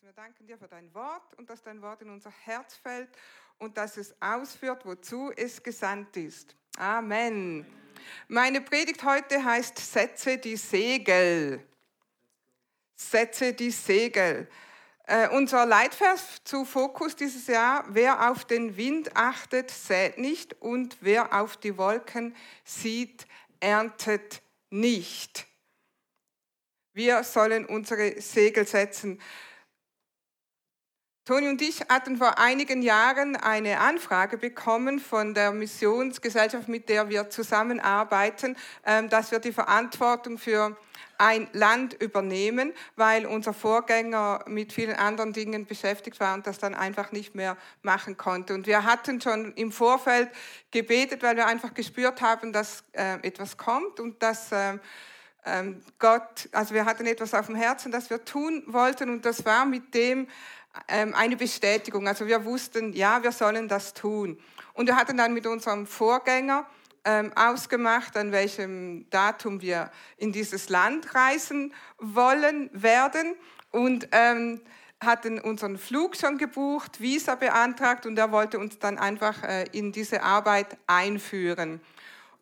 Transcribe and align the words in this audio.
wir 0.00 0.12
danken 0.12 0.46
dir 0.46 0.56
für 0.56 0.66
dein 0.68 0.94
Wort 0.94 1.34
und 1.34 1.50
dass 1.50 1.62
dein 1.62 1.82
Wort 1.82 2.00
in 2.00 2.08
unser 2.08 2.30
Herz 2.30 2.74
fällt 2.74 3.10
und 3.58 3.76
dass 3.76 3.98
es 3.98 4.14
ausführt, 4.18 4.86
wozu 4.86 5.30
es 5.36 5.62
gesandt 5.62 6.16
ist. 6.16 6.56
Amen. 6.78 7.66
Meine 8.28 8.62
Predigt 8.62 9.04
heute 9.04 9.44
heißt 9.44 9.76
Setze 9.76 10.38
die 10.38 10.56
Segel. 10.56 11.66
Setze 12.96 13.52
die 13.52 13.70
Segel. 13.70 14.48
Äh, 15.06 15.28
unser 15.28 15.66
Leitvers 15.66 16.42
zu 16.44 16.64
Fokus 16.64 17.14
dieses 17.14 17.46
Jahr, 17.46 17.84
wer 17.90 18.30
auf 18.30 18.46
den 18.46 18.78
Wind 18.78 19.14
achtet, 19.14 19.70
sät 19.70 20.16
nicht 20.16 20.62
und 20.62 20.96
wer 21.02 21.38
auf 21.38 21.58
die 21.58 21.76
Wolken 21.76 22.34
sieht, 22.64 23.26
erntet 23.60 24.40
nicht. 24.70 25.46
Wir 26.94 27.22
sollen 27.22 27.66
unsere 27.66 28.18
Segel 28.22 28.66
setzen. 28.66 29.20
Toni 31.24 31.48
und 31.48 31.62
ich 31.62 31.80
hatten 31.88 32.18
vor 32.18 32.38
einigen 32.38 32.82
Jahren 32.82 33.34
eine 33.34 33.80
Anfrage 33.80 34.36
bekommen 34.36 34.98
von 34.98 35.32
der 35.32 35.52
Missionsgesellschaft, 35.52 36.68
mit 36.68 36.90
der 36.90 37.08
wir 37.08 37.30
zusammenarbeiten, 37.30 38.58
ähm, 38.84 39.08
dass 39.08 39.30
wir 39.30 39.38
die 39.38 39.54
Verantwortung 39.54 40.36
für 40.36 40.76
ein 41.16 41.48
Land 41.54 41.94
übernehmen, 41.94 42.74
weil 42.96 43.24
unser 43.24 43.54
Vorgänger 43.54 44.44
mit 44.48 44.74
vielen 44.74 44.96
anderen 44.96 45.32
Dingen 45.32 45.64
beschäftigt 45.64 46.20
war 46.20 46.34
und 46.34 46.46
das 46.46 46.58
dann 46.58 46.74
einfach 46.74 47.10
nicht 47.10 47.34
mehr 47.34 47.56
machen 47.80 48.18
konnte. 48.18 48.52
Und 48.52 48.66
wir 48.66 48.84
hatten 48.84 49.18
schon 49.22 49.54
im 49.54 49.72
Vorfeld 49.72 50.28
gebetet, 50.72 51.22
weil 51.22 51.36
wir 51.36 51.46
einfach 51.46 51.72
gespürt 51.72 52.20
haben, 52.20 52.52
dass 52.52 52.84
äh, 52.92 53.14
etwas 53.26 53.56
kommt 53.56 53.98
und 53.98 54.22
dass 54.22 54.50
ähm, 54.52 54.78
ähm, 55.46 55.82
Gott, 55.98 56.50
also 56.52 56.74
wir 56.74 56.84
hatten 56.84 57.06
etwas 57.06 57.32
auf 57.32 57.46
dem 57.46 57.54
Herzen, 57.54 57.92
das 57.92 58.10
wir 58.10 58.24
tun 58.26 58.62
wollten 58.66 59.08
und 59.08 59.24
das 59.24 59.44
war 59.46 59.64
mit 59.64 59.94
dem, 59.94 60.26
eine 60.86 61.36
Bestätigung. 61.36 62.08
Also 62.08 62.26
wir 62.26 62.44
wussten, 62.44 62.92
ja, 62.92 63.22
wir 63.22 63.32
sollen 63.32 63.68
das 63.68 63.94
tun. 63.94 64.38
Und 64.72 64.86
wir 64.86 64.96
hatten 64.96 65.16
dann 65.16 65.32
mit 65.32 65.46
unserem 65.46 65.86
Vorgänger 65.86 66.66
ähm, 67.04 67.32
ausgemacht, 67.36 68.16
an 68.16 68.32
welchem 68.32 69.08
Datum 69.10 69.60
wir 69.60 69.90
in 70.16 70.32
dieses 70.32 70.68
Land 70.68 71.14
reisen 71.14 71.72
wollen 71.98 72.70
werden 72.72 73.34
und 73.70 74.08
ähm, 74.12 74.60
hatten 75.00 75.38
unseren 75.38 75.78
Flug 75.78 76.16
schon 76.16 76.38
gebucht, 76.38 77.00
Visa 77.00 77.34
beantragt 77.34 78.06
und 78.06 78.18
er 78.18 78.32
wollte 78.32 78.58
uns 78.58 78.78
dann 78.78 78.98
einfach 78.98 79.42
äh, 79.42 79.64
in 79.72 79.92
diese 79.92 80.22
Arbeit 80.22 80.78
einführen. 80.86 81.80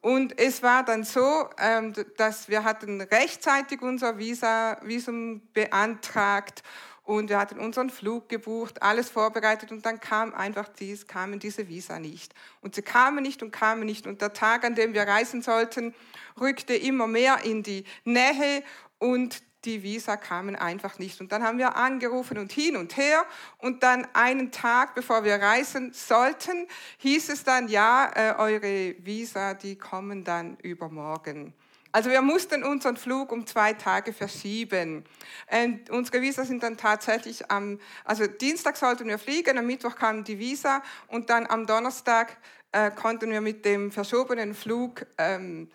Und 0.01 0.39
es 0.39 0.63
war 0.63 0.85
dann 0.85 1.05
so, 1.05 1.49
ähm, 1.59 1.93
dass 2.17 2.49
wir 2.49 2.65
hatten 2.65 3.01
rechtzeitig 3.01 3.83
unser 3.83 4.19
Visa, 4.19 4.79
Visum 4.83 5.43
beantragt 5.53 6.63
und 7.05 7.31
wir 7.31 7.39
hatten 7.39 7.59
unseren 7.59 7.91
Flug 7.91 8.29
gebucht, 8.29 8.83
alles 8.83 9.11
vorbereitet 9.11 9.73
und 9.73 9.85
dann 9.85 10.01
kam 10.01 10.35
einfach 10.35 10.69
dies, 10.69 11.07
kamen 11.07 11.41
diese 11.41 11.69
Visa 11.69 11.99
nicht. 11.99 12.33
Und 12.61 12.75
sie 12.75 12.83
kamen 12.83 13.23
nicht 13.23 13.43
und 13.43 13.51
kamen 13.51 13.85
nicht 13.85 14.07
und 14.07 14.21
der 14.21 14.33
Tag, 14.33 14.65
an 14.65 14.75
dem 14.75 14.95
wir 14.95 15.03
reisen 15.03 15.43
sollten, 15.43 15.95
rückte 16.41 16.75
immer 16.75 17.07
mehr 17.07 17.45
in 17.45 17.63
die 17.63 17.85
Nähe 18.05 18.63
und 18.99 19.43
die 19.65 19.83
Visa 19.83 20.17
kamen 20.17 20.57
einfach 20.57 20.99
nicht. 20.99 21.21
Und 21.21 21.33
dann 21.33 21.43
haben 21.43 21.59
wir 21.59 21.77
angerufen 21.77 22.39
und 22.39 22.53
hin 22.53 22.77
und 22.77 22.97
her. 22.97 23.25
Und 23.59 23.83
dann 23.83 24.07
einen 24.13 24.51
Tag, 24.51 24.95
bevor 24.95 25.25
wir 25.25 25.37
reisen 25.37 25.93
sollten, 25.93 26.67
hieß 26.99 27.29
es 27.29 27.45
dann, 27.45 27.69
ja, 27.69 28.11
äh, 28.15 28.35
eure 28.39 28.97
Visa, 29.05 29.55
die 29.55 29.77
kommen 29.77 30.25
dann 30.25 30.57
übermorgen. 30.59 31.55
Also 31.93 32.09
wir 32.09 32.23
mussten 32.23 32.65
unseren 32.65 32.97
Flug 32.97 33.31
um 33.33 33.47
zwei 33.47 33.75
Tage 33.75 34.15
verschieben. 34.15 35.05
Und 35.51 35.91
unsere 35.91 36.23
Visa 36.23 36.45
sind 36.45 36.63
dann 36.63 36.79
tatsächlich 36.79 37.51
am, 37.51 37.79
also 38.05 38.27
Dienstag 38.27 38.79
sollten 38.79 39.07
wir 39.09 39.19
fliegen, 39.19 39.59
am 39.59 39.67
Mittwoch 39.67 39.95
kam 39.95 40.25
die 40.25 40.39
Visa 40.39 40.83
und 41.09 41.29
dann 41.29 41.47
am 41.47 41.67
Donnerstag 41.67 42.39
äh, 42.73 42.91
konnten 42.91 43.31
wir 43.31 43.43
mit 43.43 43.67
dem 43.67 43.93
verschobenen 43.93 44.55
Flug 44.55 45.05
ähm, 45.19 45.71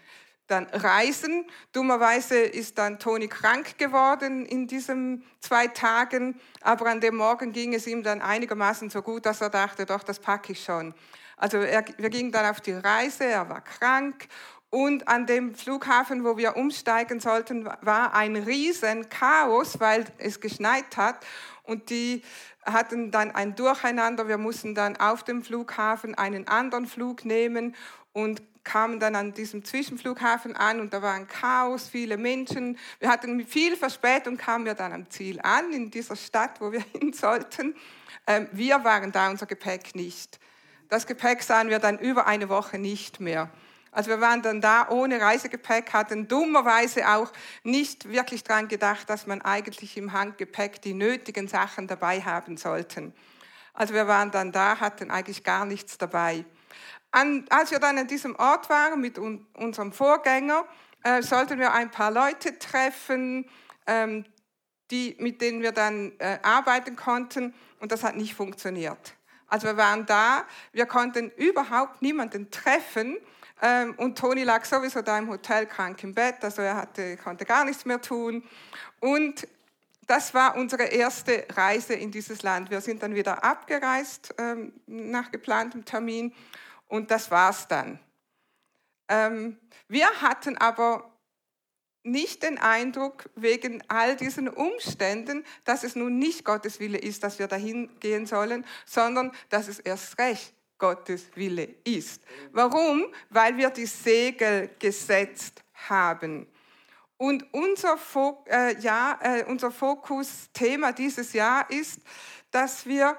dann 0.48 0.66
reisen. 0.68 1.46
Dummerweise 1.72 2.40
ist 2.40 2.80
dann 2.80 2.98
Toni 2.98 3.28
krank 3.28 3.78
geworden 3.78 4.46
in 4.48 4.66
diesen 4.66 5.24
zwei 5.40 5.68
Tagen, 5.68 6.40
aber 6.62 6.88
an 6.88 7.00
dem 7.00 7.18
Morgen 7.18 7.52
ging 7.52 7.76
es 7.76 7.86
ihm 7.86 8.02
dann 8.02 8.22
einigermaßen 8.22 8.90
so 8.90 9.04
gut, 9.04 9.28
dass 9.28 9.42
er 9.42 9.52
dachte, 9.52 9.86
doch, 9.86 10.02
das 10.02 10.20
packe 10.20 10.54
ich 10.54 10.64
schon. 10.64 10.96
Also 11.36 11.58
er, 11.58 11.86
wir 11.98 12.10
gingen 12.10 12.32
dann 12.32 12.48
auf 12.48 12.62
die 12.62 12.72
Reise, 12.72 13.26
er 13.26 13.48
war 13.48 13.62
krank 13.62 14.28
und 14.70 15.08
an 15.08 15.26
dem 15.26 15.56
Flughafen, 15.56 16.26
wo 16.26 16.38
wir 16.38 16.58
umsteigen 16.58 17.20
sollten, 17.20 17.66
war 17.66 18.14
ein 18.14 18.36
riesen 18.36 19.08
Chaos, 19.10 19.80
weil 19.80 20.06
es 20.18 20.42
geschneit 20.42 20.98
hat. 20.98 21.26
Und 21.64 21.90
die 21.90 22.22
hatten 22.66 23.12
dann 23.12 23.32
ein 23.32 23.56
Durcheinander. 23.56 24.28
Wir 24.28 24.38
mussten 24.38 24.76
dann 24.76 24.98
auf 24.98 25.24
dem 25.24 25.44
Flughafen 25.44 26.16
einen 26.16 26.48
anderen 26.48 26.86
Flug 26.86 27.24
nehmen 27.24 27.76
und 28.12 28.42
kamen 28.66 29.00
dann 29.00 29.16
an 29.16 29.34
diesem 29.34 29.64
Zwischenflughafen 29.64 30.54
an 30.58 30.82
und 30.82 30.92
da 30.92 31.02
war 31.02 31.14
ein 31.14 31.28
Chaos, 31.28 31.88
viele 31.88 32.18
Menschen. 32.18 32.78
Wir 33.00 33.10
hatten 33.10 33.48
viel 33.48 33.78
Verspätung, 33.78 34.36
kamen 34.36 34.66
wir 34.66 34.74
dann 34.74 34.92
am 34.92 35.10
Ziel 35.10 35.40
an, 35.42 35.72
in 35.72 35.90
dieser 35.90 36.18
Stadt, 36.18 36.60
wo 36.60 36.74
wir 36.74 36.82
hin 36.92 37.14
sollten. 37.14 37.76
Ähm, 38.28 38.50
wir 38.52 38.84
waren 38.84 39.14
da, 39.14 39.30
unser 39.30 39.46
Gepäck 39.46 39.96
nicht. 39.96 40.40
Das 40.90 41.08
Gepäck 41.08 41.44
sahen 41.44 41.70
wir 41.70 41.80
dann 41.80 41.98
über 41.98 42.28
eine 42.28 42.50
Woche 42.50 42.78
nicht 42.78 43.22
mehr. 43.22 43.50
Also 43.92 44.10
wir 44.10 44.22
waren 44.22 44.42
dann 44.42 44.62
da 44.62 44.90
ohne 44.90 45.22
Reisegepäck, 45.22 45.94
hatten 45.94 46.28
dummerweise 46.28 47.08
auch 47.08 47.32
nicht 47.64 48.10
wirklich 48.10 48.44
daran 48.44 48.68
gedacht, 48.68 49.10
dass 49.10 49.28
man 49.28 49.42
eigentlich 49.42 49.98
im 49.98 50.14
Handgepäck 50.14 50.82
die 50.82 50.94
nötigen 50.94 51.48
Sachen 51.48 51.88
dabei 51.88 52.22
haben 52.22 52.58
sollten. 52.58 53.14
Also 53.74 53.94
wir 53.94 54.08
waren 54.08 54.32
dann 54.32 54.52
da, 54.52 54.80
hatten 54.80 55.12
eigentlich 55.12 55.44
gar 55.44 55.66
nichts 55.66 55.98
dabei. 55.98 56.46
An, 57.12 57.46
als 57.50 57.72
wir 57.72 57.80
dann 57.80 57.98
an 57.98 58.08
diesem 58.08 58.36
Ort 58.36 58.70
waren 58.70 59.00
mit 59.00 59.18
un, 59.18 59.46
unserem 59.54 59.92
Vorgänger, 59.92 60.66
äh, 61.04 61.22
sollten 61.22 61.60
wir 61.60 61.74
ein 61.74 61.90
paar 61.90 62.12
Leute 62.12 62.60
treffen, 62.60 63.50
ähm, 63.86 64.26
die, 64.92 65.16
mit 65.20 65.42
denen 65.42 65.62
wir 65.62 65.72
dann 65.72 66.14
äh, 66.20 66.40
arbeiten 66.42 66.96
konnten 66.96 67.54
und 67.80 67.92
das 67.92 68.04
hat 68.04 68.16
nicht 68.16 68.34
funktioniert. 68.34 69.16
Also 69.48 69.68
wir 69.68 69.78
waren 69.78 70.06
da, 70.06 70.46
wir 70.74 70.86
konnten 70.86 71.32
überhaupt 71.32 72.02
niemanden 72.02 72.52
treffen, 72.52 73.18
und 73.98 74.18
Toni 74.18 74.44
lag 74.44 74.66
sowieso 74.66 75.02
da 75.02 75.18
im 75.18 75.30
Hotel 75.30 75.66
krank 75.66 76.04
im 76.04 76.14
Bett, 76.14 76.44
also 76.44 76.62
er 76.62 76.76
hatte, 76.76 77.18
konnte 77.18 77.44
gar 77.44 77.66
nichts 77.66 77.86
mehr 77.86 78.00
tun. 78.00 78.44
Und 79.00 79.48
das 80.08 80.34
war 80.34 80.56
unsere 80.56 80.84
erste 80.84 81.46
Reise 81.54 81.94
in 81.94 82.12
dieses 82.12 82.42
Land. 82.42 82.70
Wir 82.70 82.82
sind 82.82 83.04
dann 83.04 83.14
wieder 83.14 83.44
abgereist 83.44 84.34
ähm, 84.38 84.74
nach 84.86 85.32
geplantem 85.32 85.86
Termin 85.86 86.34
und 86.88 87.12
das 87.12 87.30
war's 87.30 87.68
dann. 87.68 88.00
Ähm, 89.10 89.58
wir 89.88 90.08
hatten 90.22 90.58
aber 90.58 91.12
nicht 92.04 92.44
den 92.44 92.58
Eindruck, 92.58 93.30
wegen 93.36 93.84
all 93.90 94.16
diesen 94.16 94.48
Umständen, 94.48 95.44
dass 95.66 95.84
es 95.84 95.96
nun 95.96 96.18
nicht 96.18 96.46
Gottes 96.46 96.80
Wille 96.80 96.98
ist, 96.98 97.24
dass 97.24 97.38
wir 97.38 97.48
dahin 97.48 97.90
gehen 98.00 98.26
sollen, 98.26 98.66
sondern 98.86 99.34
dass 99.50 99.68
es 99.68 99.80
erst 99.80 100.18
recht 100.18 100.54
Gottes 100.78 101.28
Wille 101.36 101.76
ist. 101.84 102.22
Warum? 102.52 103.06
Weil 103.30 103.58
wir 103.58 103.70
die 103.70 103.86
Segel 103.86 104.70
gesetzt 104.80 105.64
haben. 105.90 106.48
Und 107.18 107.52
unser, 107.52 107.98
Fok 107.98 108.48
äh, 108.48 108.78
ja, 108.80 109.18
äh, 109.22 109.44
unser 109.46 109.72
Fokusthema 109.72 110.92
dieses 110.92 111.34
Jahr 111.34 111.70
ist, 111.70 112.00
dass 112.52 112.86
wir 112.86 113.18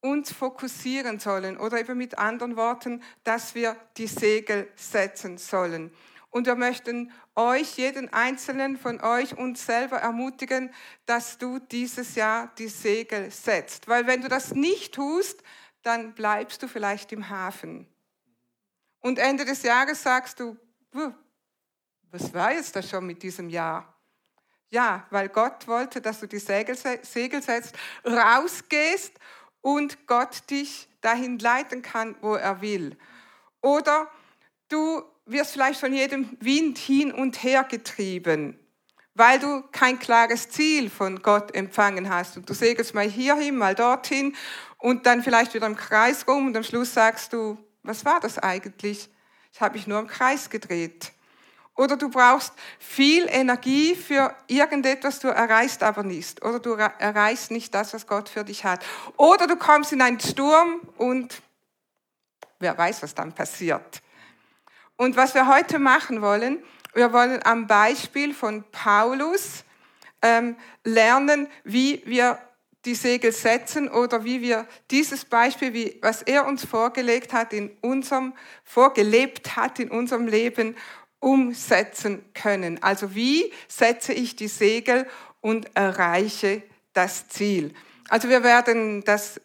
uns 0.00 0.32
fokussieren 0.32 1.18
sollen 1.18 1.58
oder 1.58 1.78
eben 1.78 1.98
mit 1.98 2.16
anderen 2.18 2.56
Worten, 2.56 3.02
dass 3.24 3.54
wir 3.54 3.76
die 3.96 4.06
Segel 4.06 4.70
setzen 4.76 5.38
sollen. 5.38 5.92
Und 6.30 6.46
wir 6.46 6.56
möchten 6.56 7.12
euch, 7.34 7.78
jeden 7.78 8.12
einzelnen 8.12 8.76
von 8.76 9.00
euch, 9.00 9.36
uns 9.36 9.64
selber 9.64 9.96
ermutigen, 9.96 10.70
dass 11.06 11.38
du 11.38 11.58
dieses 11.58 12.14
Jahr 12.14 12.52
die 12.58 12.68
Segel 12.68 13.30
setzt. 13.30 13.88
Weil 13.88 14.06
wenn 14.06 14.20
du 14.20 14.28
das 14.28 14.54
nicht 14.54 14.94
tust, 14.94 15.42
dann 15.88 16.12
bleibst 16.12 16.62
du 16.62 16.68
vielleicht 16.68 17.12
im 17.12 17.30
Hafen. 17.30 17.88
Und 19.00 19.18
Ende 19.18 19.46
des 19.46 19.62
Jahres 19.62 20.02
sagst 20.02 20.38
du, 20.38 20.54
was 22.10 22.34
war 22.34 22.52
jetzt 22.52 22.76
das 22.76 22.90
schon 22.90 23.06
mit 23.06 23.22
diesem 23.22 23.48
Jahr? 23.48 23.94
Ja, 24.68 25.06
weil 25.08 25.30
Gott 25.30 25.66
wollte, 25.66 26.02
dass 26.02 26.20
du 26.20 26.26
die 26.26 26.40
Segel, 26.40 26.76
Segel 26.76 27.42
setzt, 27.42 27.74
rausgehst 28.04 29.14
und 29.62 30.06
Gott 30.06 30.50
dich 30.50 30.90
dahin 31.00 31.38
leiten 31.38 31.80
kann, 31.80 32.16
wo 32.20 32.34
er 32.34 32.60
will. 32.60 32.94
Oder 33.62 34.10
du 34.68 35.02
wirst 35.24 35.52
vielleicht 35.52 35.80
von 35.80 35.94
jedem 35.94 36.36
Wind 36.40 36.76
hin 36.76 37.12
und 37.12 37.42
her 37.42 37.64
getrieben, 37.64 38.58
weil 39.14 39.38
du 39.38 39.62
kein 39.72 39.98
klares 39.98 40.50
Ziel 40.50 40.90
von 40.90 41.22
Gott 41.22 41.54
empfangen 41.54 42.10
hast. 42.10 42.36
Und 42.36 42.50
du 42.50 42.52
segelst 42.52 42.92
mal 42.92 43.08
hierhin, 43.08 43.56
mal 43.56 43.74
dorthin 43.74 44.36
und 44.78 45.06
dann 45.06 45.22
vielleicht 45.22 45.54
wieder 45.54 45.66
im 45.66 45.76
Kreis 45.76 46.26
rum 46.26 46.46
und 46.46 46.56
am 46.56 46.62
Schluss 46.62 46.94
sagst 46.94 47.32
du, 47.32 47.58
was 47.82 48.04
war 48.04 48.20
das 48.20 48.38
eigentlich? 48.38 49.08
Ich 49.52 49.60
habe 49.60 49.76
mich 49.76 49.86
nur 49.86 49.98
im 49.98 50.06
Kreis 50.06 50.50
gedreht. 50.50 51.12
Oder 51.74 51.96
du 51.96 52.10
brauchst 52.10 52.52
viel 52.80 53.26
Energie 53.28 53.94
für 53.94 54.34
irgendetwas, 54.48 55.20
du 55.20 55.28
erreichst 55.28 55.84
aber 55.84 56.02
nicht. 56.02 56.44
Oder 56.44 56.58
du 56.58 56.72
erreichst 56.72 57.52
nicht 57.52 57.72
das, 57.72 57.94
was 57.94 58.06
Gott 58.06 58.28
für 58.28 58.44
dich 58.44 58.64
hat. 58.64 58.84
Oder 59.16 59.46
du 59.46 59.56
kommst 59.56 59.92
in 59.92 60.02
einen 60.02 60.18
Sturm 60.18 60.80
und 60.96 61.40
wer 62.58 62.76
weiß, 62.76 63.02
was 63.02 63.14
dann 63.14 63.32
passiert. 63.32 64.02
Und 64.96 65.16
was 65.16 65.34
wir 65.34 65.46
heute 65.46 65.78
machen 65.78 66.20
wollen, 66.20 66.62
wir 66.94 67.12
wollen 67.12 67.40
am 67.44 67.68
Beispiel 67.68 68.34
von 68.34 68.64
Paulus 68.72 69.62
ähm, 70.20 70.56
lernen, 70.82 71.48
wie 71.62 72.02
wir 72.06 72.40
die 72.88 72.94
Segel 72.94 73.32
setzen 73.32 73.86
oder 73.90 74.24
wie 74.24 74.40
wir 74.40 74.66
dieses 74.90 75.26
Beispiel, 75.26 75.74
wie, 75.74 75.98
was 76.00 76.22
er 76.22 76.46
uns 76.46 76.64
vorgelegt 76.64 77.34
hat 77.34 77.52
in 77.52 77.70
unserem, 77.82 78.32
vorgelebt 78.64 79.56
hat 79.56 79.78
in 79.78 79.90
unserem 79.90 80.26
Leben, 80.26 80.74
umsetzen 81.20 82.24
können. 82.32 82.82
Also 82.82 83.14
wie 83.14 83.52
setze 83.66 84.14
ich 84.14 84.36
die 84.36 84.48
Segel 84.48 85.06
und 85.42 85.68
erreiche 85.76 86.62
das 86.94 87.28
Ziel? 87.28 87.74
Also 88.08 88.30
wir 88.30 88.42
werden 88.42 89.04
das 89.04 89.38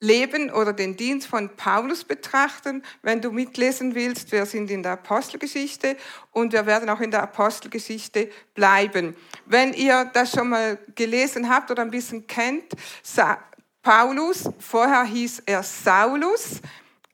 Leben 0.00 0.50
oder 0.50 0.72
den 0.72 0.96
Dienst 0.96 1.26
von 1.26 1.56
Paulus 1.56 2.04
betrachten. 2.04 2.82
Wenn 3.02 3.20
du 3.20 3.30
mitlesen 3.30 3.94
willst, 3.94 4.30
wir 4.32 4.44
sind 4.44 4.70
in 4.70 4.82
der 4.82 4.92
Apostelgeschichte 4.92 5.96
und 6.32 6.52
wir 6.52 6.66
werden 6.66 6.90
auch 6.90 7.00
in 7.00 7.10
der 7.10 7.22
Apostelgeschichte 7.22 8.30
bleiben. 8.54 9.16
Wenn 9.46 9.72
ihr 9.72 10.10
das 10.12 10.32
schon 10.32 10.50
mal 10.50 10.78
gelesen 10.94 11.48
habt 11.48 11.70
oder 11.70 11.82
ein 11.82 11.90
bisschen 11.90 12.26
kennt, 12.26 12.72
Paulus, 13.82 14.50
vorher 14.58 15.04
hieß 15.04 15.44
er 15.46 15.62
Saulus. 15.62 16.60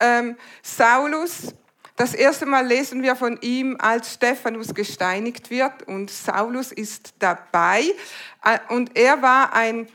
Ähm, 0.01 0.37
Saulus 0.63 1.55
das 1.97 2.15
erste 2.15 2.47
Mal 2.47 2.67
lesen 2.67 3.03
wir 3.03 3.15
von 3.15 3.39
ihm, 3.43 3.77
als 3.79 4.15
Stephanus 4.15 4.75
gesteinigt 4.75 5.51
wird 5.51 5.83
und 5.87 6.11
Saulus 6.11 6.73
ist 6.73 7.15
dabei. 7.19 7.85
Äh, 8.43 8.59
und 8.71 8.97
er 8.97 9.21
war 9.21 9.53
ein, 9.53 9.89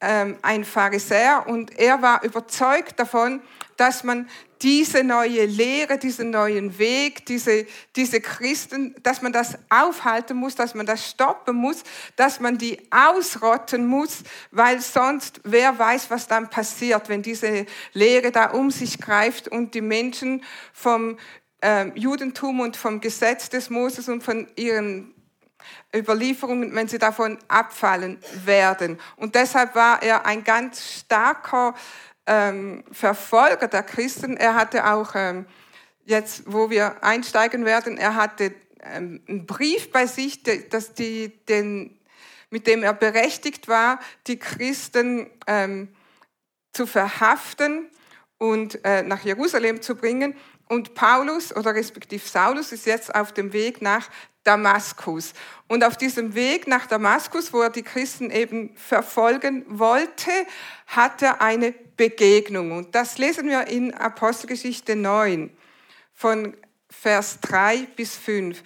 ähm, 0.00 0.36
ein 0.42 0.64
Pharisäer 0.64 1.44
und 1.46 1.78
er 1.78 2.02
war 2.02 2.22
überzeugt 2.22 2.98
davon, 2.98 3.40
dass 3.76 4.04
man 4.04 4.28
diese 4.62 5.04
neue 5.04 5.44
Lehre, 5.44 5.98
diesen 5.98 6.30
neuen 6.30 6.78
Weg, 6.78 7.26
diese, 7.26 7.66
diese 7.94 8.20
Christen, 8.20 8.94
dass 9.02 9.20
man 9.20 9.32
das 9.32 9.58
aufhalten 9.68 10.36
muss, 10.36 10.54
dass 10.54 10.74
man 10.74 10.86
das 10.86 11.10
stoppen 11.10 11.56
muss, 11.56 11.82
dass 12.16 12.40
man 12.40 12.56
die 12.56 12.80
ausrotten 12.90 13.86
muss, 13.86 14.22
weil 14.50 14.80
sonst 14.80 15.40
wer 15.44 15.78
weiß, 15.78 16.10
was 16.10 16.26
dann 16.26 16.48
passiert, 16.48 17.08
wenn 17.08 17.22
diese 17.22 17.66
Lehre 17.92 18.32
da 18.32 18.50
um 18.50 18.70
sich 18.70 18.98
greift 18.98 19.48
und 19.48 19.74
die 19.74 19.82
Menschen 19.82 20.42
vom 20.72 21.18
äh, 21.60 21.90
Judentum 21.98 22.60
und 22.60 22.76
vom 22.76 23.00
Gesetz 23.00 23.50
des 23.50 23.68
Moses 23.68 24.08
und 24.08 24.22
von 24.22 24.48
ihren 24.56 25.15
Überlieferungen, 25.94 26.74
wenn 26.74 26.88
sie 26.88 26.98
davon 26.98 27.38
abfallen 27.48 28.18
werden. 28.44 28.98
Und 29.16 29.34
deshalb 29.34 29.74
war 29.74 30.02
er 30.02 30.26
ein 30.26 30.44
ganz 30.44 31.00
starker 31.00 31.74
ähm, 32.26 32.84
Verfolger 32.90 33.68
der 33.68 33.82
Christen. 33.82 34.36
Er 34.36 34.54
hatte 34.54 34.90
auch, 34.90 35.14
ähm, 35.14 35.46
jetzt 36.04 36.42
wo 36.46 36.70
wir 36.70 37.02
einsteigen 37.02 37.64
werden, 37.64 37.98
er 37.98 38.14
hatte 38.14 38.54
ähm, 38.82 39.22
einen 39.28 39.46
Brief 39.46 39.90
bei 39.90 40.06
sich, 40.06 40.42
dass 40.42 40.94
die, 40.94 41.28
den, 41.46 41.98
mit 42.50 42.66
dem 42.66 42.82
er 42.82 42.92
berechtigt 42.92 43.68
war, 43.68 44.00
die 44.26 44.38
Christen 44.38 45.30
ähm, 45.46 45.88
zu 46.72 46.86
verhaften 46.86 47.88
und 48.38 48.84
äh, 48.84 49.02
nach 49.02 49.24
Jerusalem 49.24 49.80
zu 49.80 49.94
bringen. 49.96 50.36
Und 50.68 50.94
Paulus 50.94 51.54
oder 51.54 51.74
respektive 51.74 52.26
Saulus 52.26 52.72
ist 52.72 52.86
jetzt 52.86 53.14
auf 53.14 53.32
dem 53.32 53.52
Weg 53.52 53.80
nach 53.80 54.08
Damaskus. 54.46 55.32
Und 55.68 55.82
auf 55.84 55.96
diesem 55.96 56.34
Weg 56.34 56.66
nach 56.66 56.86
Damaskus, 56.86 57.52
wo 57.52 57.60
er 57.60 57.70
die 57.70 57.82
Christen 57.82 58.30
eben 58.30 58.76
verfolgen 58.76 59.64
wollte, 59.68 60.30
hat 60.86 61.22
er 61.22 61.42
eine 61.42 61.72
Begegnung. 61.96 62.72
Und 62.72 62.94
das 62.94 63.18
lesen 63.18 63.48
wir 63.48 63.66
in 63.66 63.92
Apostelgeschichte 63.94 64.94
9 64.94 65.50
von 66.14 66.56
Vers 66.88 67.40
3 67.40 67.88
bis 67.96 68.16
5. 68.16 68.62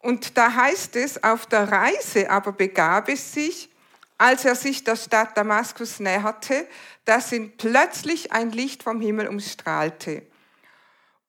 Und 0.00 0.36
da 0.36 0.54
heißt 0.54 0.96
es, 0.96 1.22
auf 1.24 1.46
der 1.46 1.72
Reise 1.72 2.30
aber 2.30 2.52
begab 2.52 3.08
es 3.08 3.32
sich, 3.32 3.70
als 4.18 4.44
er 4.44 4.54
sich 4.54 4.84
der 4.84 4.96
Stadt 4.96 5.36
Damaskus 5.36 6.00
näherte, 6.00 6.66
dass 7.04 7.32
ihn 7.32 7.56
plötzlich 7.56 8.32
ein 8.32 8.50
Licht 8.50 8.82
vom 8.82 9.00
Himmel 9.00 9.28
umstrahlte. 9.28 10.22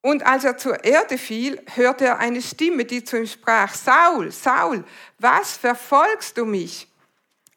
Und 0.01 0.25
als 0.25 0.45
er 0.45 0.57
zur 0.57 0.83
Erde 0.83 1.17
fiel, 1.17 1.61
hörte 1.75 2.05
er 2.05 2.19
eine 2.19 2.41
Stimme, 2.41 2.85
die 2.85 3.03
zu 3.03 3.17
ihm 3.17 3.27
sprach, 3.27 3.73
Saul, 3.73 4.31
Saul, 4.31 4.85
was 5.17 5.57
verfolgst 5.57 6.37
du 6.37 6.45
mich? 6.45 6.87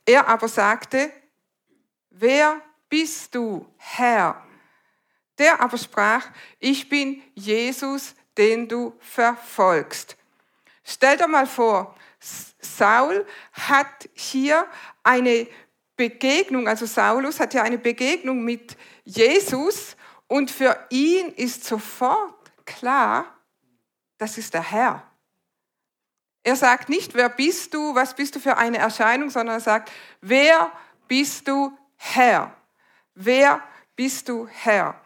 Er 0.04 0.26
aber 0.26 0.48
sagte, 0.48 1.12
wer 2.10 2.60
bist 2.88 3.34
du, 3.34 3.66
Herr? 3.76 4.42
Der 5.38 5.60
aber 5.60 5.78
sprach, 5.78 6.26
ich 6.58 6.88
bin 6.88 7.22
Jesus, 7.34 8.14
den 8.36 8.66
du 8.66 8.94
verfolgst. 8.98 10.16
Stell 10.82 11.16
dir 11.16 11.28
mal 11.28 11.46
vor, 11.46 11.94
Saul 12.60 13.24
hat 13.52 14.08
hier 14.14 14.66
eine 15.02 15.46
Begegnung, 15.96 16.66
also 16.66 16.86
Saulus 16.86 17.38
hat 17.38 17.52
hier 17.52 17.62
eine 17.62 17.78
Begegnung 17.78 18.42
mit 18.44 18.76
Jesus 19.04 19.96
und 20.32 20.50
für 20.50 20.78
ihn 20.88 21.28
ist 21.28 21.62
sofort 21.62 22.52
klar, 22.64 23.26
das 24.16 24.38
ist 24.38 24.54
der 24.54 24.62
Herr. 24.62 25.06
Er 26.42 26.56
sagt 26.56 26.88
nicht, 26.88 27.12
wer 27.12 27.28
bist 27.28 27.74
du, 27.74 27.94
was 27.94 28.16
bist 28.16 28.34
du 28.34 28.40
für 28.40 28.56
eine 28.56 28.78
Erscheinung, 28.78 29.28
sondern 29.28 29.56
er 29.56 29.60
sagt, 29.60 29.92
wer 30.22 30.72
bist 31.06 31.46
du 31.48 31.76
Herr? 31.96 32.50
Wer 33.14 33.62
bist 33.94 34.26
du 34.30 34.48
Herr? 34.50 34.98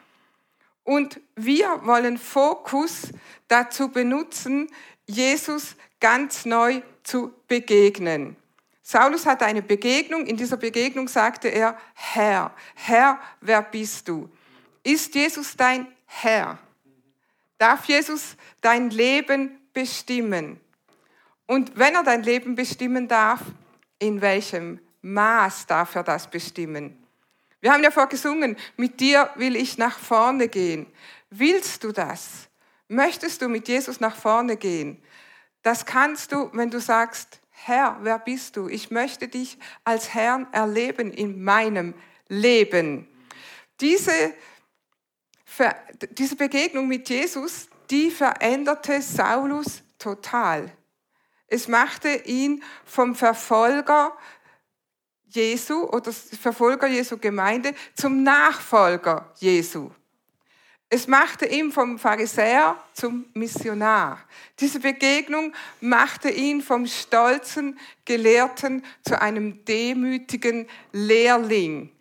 Und 0.85 1.21
wir 1.35 1.85
wollen 1.85 2.19
Fokus 2.19 3.09
dazu 3.49 3.89
benutzen, 3.89 4.71
Jesus 5.07 5.75
ganz 5.99 6.45
neu 6.45 6.83
zu 7.03 7.35
begegnen. 7.49 8.37
Saulus 8.81 9.27
hatte 9.27 9.45
eine 9.45 9.63
Begegnung, 9.63 10.25
in 10.25 10.37
dieser 10.37 10.57
Begegnung 10.57 11.09
sagte 11.09 11.49
er, 11.49 11.77
Herr, 11.95 12.55
Herr, 12.77 13.19
wer 13.41 13.61
bist 13.63 14.07
du? 14.07 14.31
Ist 14.87 15.17
Jesus 15.17 15.57
dein 15.57 15.89
Herr? 16.07 16.61
Darf 17.59 17.87
Jesus 17.87 18.37
dein 18.61 18.91
Leben 18.91 19.59
bestimmen? 19.73 20.61
Und 21.47 21.77
wenn 21.77 21.97
er 21.97 22.05
dein 22.05 22.23
Leben 22.23 22.55
bestimmen 22.55 23.09
darf, 23.09 23.41
in 23.99 24.21
welchem 24.21 24.79
Maß 25.03 25.67
darf 25.67 25.97
er 25.97 26.05
das 26.05 26.31
bestimmen? 26.31 27.05
Wir 27.61 27.73
haben 27.73 27.83
ja 27.83 27.91
vorgesungen, 27.91 28.57
mit 28.77 29.01
dir 29.01 29.29
will 29.35 29.57
ich 29.57 29.77
nach 29.77 29.99
vorne 29.99 30.47
gehen. 30.47 30.87
Willst 31.31 31.83
du 31.83 31.91
das? 31.91 32.49
Möchtest 32.87 33.43
du 33.43 33.49
mit 33.49 33.67
Jesus 33.67 33.99
nach 33.99 34.15
vorne 34.15 34.57
gehen? 34.57 35.03
Das 35.63 35.85
kannst 35.85 36.31
du, 36.31 36.49
wenn 36.53 36.71
du 36.71 36.79
sagst, 36.79 37.41
Herr, 37.51 37.99
wer 38.03 38.21
bist 38.21 38.57
du? 38.57 38.69
Ich 38.69 38.93
möchte 38.93 39.27
dich 39.27 39.59
als 39.83 40.15
Herrn 40.15 40.47
erleben 40.53 41.13
in 41.13 41.43
meinem 41.43 41.93
Leben. 42.29 43.09
Diese 43.81 44.13
diese 46.11 46.37
Begegnung 46.37 46.89
mit 46.89 47.09
Jesus, 47.09 47.69
die 47.91 48.11
veränderte 48.11 49.01
Saulus 49.01 49.83
total. 49.99 50.73
Es 51.47 51.69
machte 51.69 52.09
ihn 52.25 52.63
vom 52.85 53.15
Verfolger 53.15 54.17
Jesu 55.27 55.85
oder 55.85 56.13
Verfolger 56.13 56.87
Jesu 56.87 57.19
Gemeinde 57.19 57.75
zum 57.95 58.23
Nachfolger 58.23 59.33
Jesu. 59.39 59.91
Es 60.89 61.09
machte 61.09 61.47
ihn 61.47 61.73
vom 61.73 61.99
Pharisäer 61.99 62.77
zum 62.93 63.27
Missionar. 63.35 64.21
Diese 64.61 64.79
Begegnung 64.79 65.53
machte 65.81 66.31
ihn 66.31 66.63
vom 66.63 66.87
stolzen 66.87 67.79
Gelehrten 68.05 68.85
zu 69.05 69.21
einem 69.21 69.65
demütigen 69.65 70.69
Lehrling 70.93 71.96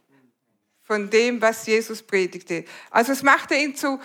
von 0.86 1.10
dem, 1.10 1.42
was 1.42 1.66
Jesus 1.66 2.02
predigte. 2.02 2.64
Also 2.92 3.12
es 3.12 3.24
machte 3.24 3.56
ihn 3.56 3.76
zu 3.76 4.00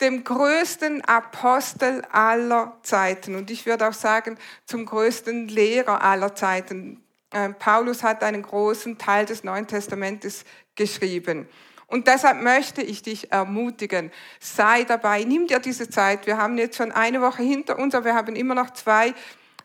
dem 0.00 0.24
größten 0.24 1.02
Apostel 1.04 2.02
aller 2.10 2.76
Zeiten 2.82 3.36
und 3.36 3.50
ich 3.50 3.64
würde 3.64 3.88
auch 3.88 3.94
sagen 3.94 4.36
zum 4.66 4.86
größten 4.86 5.48
Lehrer 5.48 6.02
aller 6.02 6.34
Zeiten. 6.34 7.02
Ähm, 7.32 7.54
Paulus 7.58 8.02
hat 8.02 8.22
einen 8.24 8.42
großen 8.42 8.98
Teil 8.98 9.24
des 9.24 9.44
Neuen 9.44 9.66
Testamentes 9.66 10.44
geschrieben. 10.74 11.48
Und 11.86 12.08
deshalb 12.08 12.42
möchte 12.42 12.82
ich 12.82 13.02
dich 13.02 13.30
ermutigen, 13.30 14.10
sei 14.40 14.82
dabei, 14.82 15.22
nimm 15.22 15.46
dir 15.46 15.60
diese 15.60 15.88
Zeit. 15.88 16.26
Wir 16.26 16.38
haben 16.38 16.58
jetzt 16.58 16.76
schon 16.76 16.90
eine 16.90 17.20
Woche 17.20 17.42
hinter 17.42 17.78
uns, 17.78 17.94
aber 17.94 18.06
wir 18.06 18.14
haben 18.14 18.34
immer 18.34 18.56
noch 18.56 18.70
zwei 18.70 19.14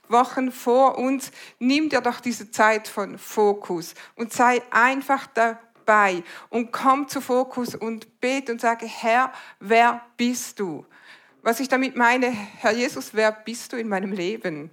Wochen 0.10 0.52
vor 0.52 1.00
uns. 1.00 1.32
Nimm 1.58 1.90
dir 1.90 2.02
doch 2.02 2.20
diese 2.20 2.52
Zeit 2.52 2.88
von 2.88 3.18
Fokus 3.18 3.96
und 4.16 4.32
sei 4.32 4.62
einfach 4.70 5.26
dabei 5.34 5.58
dabei 5.90 6.24
und 6.50 6.72
komm 6.72 7.08
zu 7.08 7.20
Fokus 7.20 7.74
und 7.74 8.22
bete 8.22 8.52
und 8.52 8.62
sage, 8.62 8.86
Herr, 8.86 9.34
wer 9.60 10.02
bist 10.18 10.60
du? 10.60 10.86
Was 11.42 11.60
ich 11.60 11.68
damit 11.68 11.96
meine, 11.96 12.30
Herr 12.30 12.74
Jesus, 12.74 13.14
wer 13.14 13.32
bist 13.32 13.74
du 13.74 13.78
in 13.78 13.88
meinem 13.88 14.12
Leben? 14.12 14.70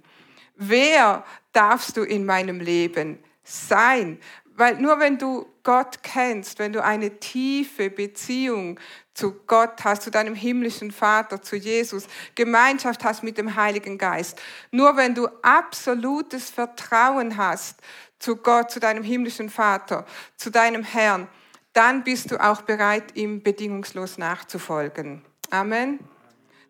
Wer 0.55 1.23
darfst 1.53 1.97
du 1.97 2.03
in 2.03 2.25
meinem 2.25 2.59
Leben 2.59 3.19
sein? 3.43 4.19
Weil 4.55 4.77
nur 4.77 4.99
wenn 4.99 5.17
du 5.17 5.45
Gott 5.63 6.01
kennst, 6.01 6.59
wenn 6.59 6.73
du 6.73 6.83
eine 6.83 7.19
tiefe 7.19 7.89
Beziehung 7.89 8.79
zu 9.13 9.33
Gott 9.45 9.83
hast, 9.83 10.03
zu 10.03 10.11
deinem 10.11 10.35
himmlischen 10.35 10.91
Vater, 10.91 11.41
zu 11.41 11.55
Jesus, 11.55 12.07
Gemeinschaft 12.35 13.03
hast 13.03 13.23
mit 13.23 13.37
dem 13.37 13.55
Heiligen 13.55 13.97
Geist, 13.97 14.41
nur 14.71 14.97
wenn 14.97 15.13
du 15.13 15.27
absolutes 15.41 16.49
Vertrauen 16.49 17.37
hast 17.37 17.79
zu 18.19 18.35
Gott, 18.37 18.71
zu 18.71 18.79
deinem 18.79 19.03
himmlischen 19.03 19.49
Vater, 19.49 20.05
zu 20.35 20.49
deinem 20.49 20.83
Herrn, 20.83 21.27
dann 21.73 22.03
bist 22.03 22.31
du 22.31 22.43
auch 22.43 22.61
bereit, 22.63 23.15
ihm 23.15 23.43
bedingungslos 23.43 24.17
nachzufolgen. 24.17 25.23
Amen. 25.51 25.99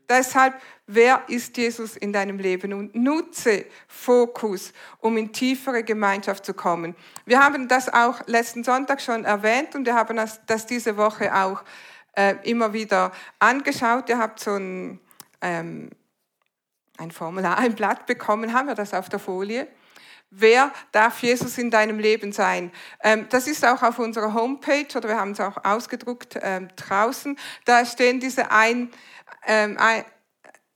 Deshalb, 0.10 0.56
wer 0.86 1.24
ist 1.28 1.58
Jesus 1.58 1.98
in 1.98 2.14
deinem 2.14 2.40
Leben? 2.40 2.74
Und 2.74 2.96
nutze 2.96 3.66
Fokus, 3.88 4.72
um 5.00 5.18
in 5.18 5.34
tiefere 5.34 5.84
Gemeinschaft 5.84 6.46
zu 6.46 6.54
kommen. 6.54 6.96
Wir 7.26 7.44
haben 7.44 7.68
das 7.68 7.94
auch 7.94 8.26
letzten 8.26 8.64
Sonntag 8.64 9.02
schon 9.02 9.26
erwähnt 9.26 9.76
und 9.76 9.86
wir 9.86 9.96
haben 9.96 10.16
das, 10.16 10.46
das 10.46 10.66
diese 10.66 10.96
Woche 10.96 11.36
auch 11.36 11.64
äh, 12.14 12.36
immer 12.44 12.72
wieder 12.72 13.12
angeschaut. 13.40 14.08
Ihr 14.10 14.18
habt 14.18 14.40
so 14.40 14.56
ein, 14.56 15.00
ähm, 15.42 15.90
ein 16.98 17.12
Formular, 17.12 17.58
ein 17.58 17.76
Blatt 17.76 18.06
bekommen, 18.06 18.54
haben 18.54 18.68
wir 18.68 18.76
das 18.76 18.94
auf 18.94 19.10
der 19.10 19.20
Folie? 19.20 19.68
Wer 20.30 20.74
darf 20.92 21.22
Jesus 21.24 21.58
in 21.58 21.72
deinem 21.72 22.00
Leben 22.00 22.34
sein? 22.34 22.72
Ähm, 23.02 23.28
das 23.30 23.48
ist 23.48 23.66
auch 23.66 23.82
auf 23.82 23.98
unserer 23.98 24.34
Homepage 24.34 24.88
oder 24.96 25.08
wir 25.08 25.18
haben 25.18 25.32
es 25.32 25.40
auch 25.40 25.64
ausgedruckt 25.64 26.38
ähm, 26.42 26.68
draußen. 26.76 27.38
Da 27.64 27.86
stehen 27.86 28.20
diese 28.20 28.52
ein, 28.52 28.90
ähm, 29.46 29.78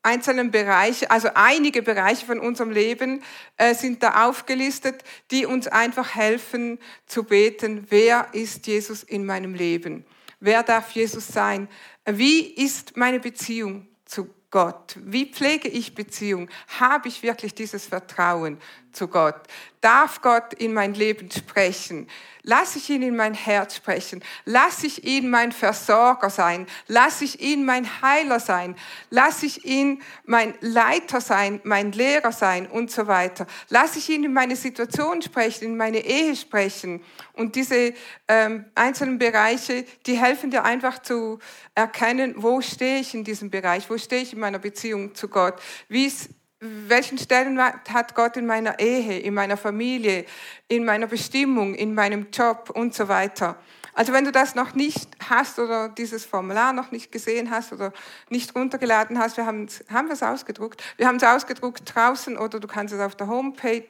einzelnen 0.03 0.51
Bereiche, 0.51 1.11
also 1.11 1.29
einige 1.33 1.81
Bereiche 1.81 2.25
von 2.25 2.39
unserem 2.39 2.71
Leben 2.71 3.23
äh, 3.57 3.75
sind 3.75 4.01
da 4.03 4.27
aufgelistet, 4.27 5.03
die 5.31 5.45
uns 5.45 5.67
einfach 5.67 6.15
helfen 6.15 6.79
zu 7.05 7.23
beten, 7.25 7.87
wer 7.89 8.27
ist 8.31 8.67
Jesus 8.67 9.03
in 9.03 9.25
meinem 9.25 9.53
Leben? 9.53 10.05
Wer 10.39 10.63
darf 10.63 10.91
Jesus 10.91 11.27
sein? 11.27 11.67
Wie 12.05 12.39
ist 12.39 12.97
meine 12.97 13.19
Beziehung 13.19 13.87
zu 14.05 14.33
Gott? 14.49 14.97
Wie 15.03 15.27
pflege 15.27 15.67
ich 15.67 15.93
Beziehung? 15.93 16.49
Habe 16.79 17.09
ich 17.09 17.21
wirklich 17.21 17.53
dieses 17.53 17.85
Vertrauen 17.85 18.57
zu 18.93 19.07
Gott? 19.07 19.35
Darf 19.81 20.21
Gott 20.21 20.53
in 20.53 20.73
mein 20.73 20.93
Leben 20.93 21.31
sprechen? 21.31 22.07
Lass 22.43 22.75
ich 22.75 22.89
ihn 22.89 23.03
in 23.03 23.15
mein 23.15 23.33
Herz 23.33 23.75
sprechen. 23.75 24.23
Lass 24.45 24.83
ich 24.83 25.03
ihn 25.03 25.29
mein 25.29 25.51
Versorger 25.51 26.29
sein. 26.29 26.65
Lass 26.87 27.21
ich 27.21 27.39
ihn 27.41 27.65
mein 27.65 28.01
Heiler 28.01 28.39
sein. 28.39 28.75
Lass 29.09 29.43
ich 29.43 29.65
ihn 29.65 30.01
mein 30.25 30.55
Leiter 30.61 31.21
sein, 31.21 31.61
mein 31.63 31.91
Lehrer 31.91 32.31
sein 32.31 32.67
und 32.67 32.89
so 32.89 33.05
weiter. 33.07 33.45
Lass 33.69 33.95
ich 33.95 34.09
ihn 34.09 34.23
in 34.23 34.33
meine 34.33 34.55
Situation 34.55 35.21
sprechen, 35.21 35.65
in 35.65 35.77
meine 35.77 35.99
Ehe 35.99 36.35
sprechen. 36.35 37.03
Und 37.33 37.55
diese 37.55 37.93
ähm, 38.27 38.65
einzelnen 38.73 39.19
Bereiche, 39.19 39.85
die 40.07 40.17
helfen 40.17 40.49
dir 40.49 40.63
einfach 40.63 40.99
zu 40.99 41.39
erkennen, 41.75 42.33
wo 42.37 42.61
stehe 42.61 42.99
ich 42.99 43.13
in 43.13 43.23
diesem 43.23 43.51
Bereich, 43.51 43.89
wo 43.89 43.97
stehe 43.97 44.23
ich 44.23 44.33
in 44.33 44.39
meiner 44.39 44.59
Beziehung 44.59 45.13
zu 45.13 45.27
Gott, 45.27 45.61
wie 45.89 46.07
es 46.07 46.29
welchen 46.61 47.17
Stellenwert 47.17 47.91
hat 47.91 48.13
Gott 48.13 48.37
in 48.37 48.45
meiner 48.45 48.79
Ehe, 48.79 49.19
in 49.19 49.33
meiner 49.33 49.57
Familie, 49.57 50.25
in 50.67 50.85
meiner 50.85 51.07
Bestimmung, 51.07 51.73
in 51.73 51.95
meinem 51.95 52.27
Job 52.31 52.69
und 52.69 52.93
so 52.93 53.07
weiter. 53.07 53.57
Also 53.93 54.13
wenn 54.13 54.23
du 54.23 54.31
das 54.31 54.55
noch 54.55 54.73
nicht 54.73 55.09
hast 55.27 55.59
oder 55.59 55.89
dieses 55.89 56.23
Formular 56.23 56.71
noch 56.71 56.91
nicht 56.91 57.11
gesehen 57.11 57.49
hast 57.49 57.73
oder 57.73 57.91
nicht 58.29 58.55
runtergeladen 58.55 59.17
hast, 59.19 59.37
wir 59.37 59.45
haben, 59.45 59.67
haben 59.89 60.07
wir 60.07 60.13
es 60.13 60.23
ausgedruckt. 60.23 60.81
Wir 60.97 61.07
haben 61.07 61.17
es 61.17 61.23
ausgedruckt 61.23 61.93
draußen 61.93 62.37
oder 62.37 62.59
du 62.59 62.67
kannst 62.67 62.93
es 62.93 63.01
auf 63.01 63.15
der 63.15 63.27
Homepage 63.27 63.87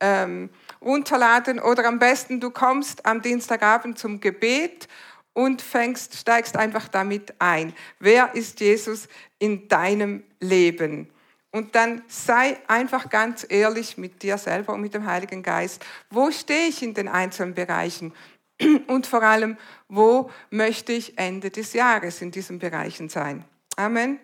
ähm, 0.00 0.50
runterladen 0.82 1.58
oder 1.58 1.86
am 1.86 1.98
besten 1.98 2.38
du 2.38 2.50
kommst 2.50 3.06
am 3.06 3.22
Dienstagabend 3.22 3.98
zum 3.98 4.20
Gebet 4.20 4.88
und 5.32 5.62
fängst, 5.62 6.16
steigst 6.16 6.56
einfach 6.56 6.86
damit 6.86 7.34
ein. 7.40 7.72
Wer 7.98 8.34
ist 8.34 8.60
Jesus 8.60 9.08
in 9.38 9.68
deinem 9.68 10.22
Leben? 10.38 11.08
Und 11.54 11.76
dann 11.76 12.02
sei 12.08 12.58
einfach 12.66 13.08
ganz 13.10 13.46
ehrlich 13.48 13.96
mit 13.96 14.24
dir 14.24 14.38
selber 14.38 14.74
und 14.74 14.80
mit 14.80 14.92
dem 14.92 15.06
Heiligen 15.06 15.40
Geist. 15.44 15.86
Wo 16.10 16.32
stehe 16.32 16.66
ich 16.66 16.82
in 16.82 16.94
den 16.94 17.06
einzelnen 17.06 17.54
Bereichen? 17.54 18.12
Und 18.88 19.06
vor 19.06 19.22
allem, 19.22 19.56
wo 19.86 20.32
möchte 20.50 20.90
ich 20.90 21.16
Ende 21.16 21.50
des 21.50 21.72
Jahres 21.72 22.20
in 22.22 22.32
diesen 22.32 22.58
Bereichen 22.58 23.08
sein? 23.08 23.44
Amen. 23.76 24.18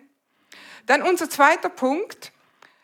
Dann 0.87 1.03
unser 1.03 1.29
zweiter 1.29 1.69
Punkt. 1.69 2.33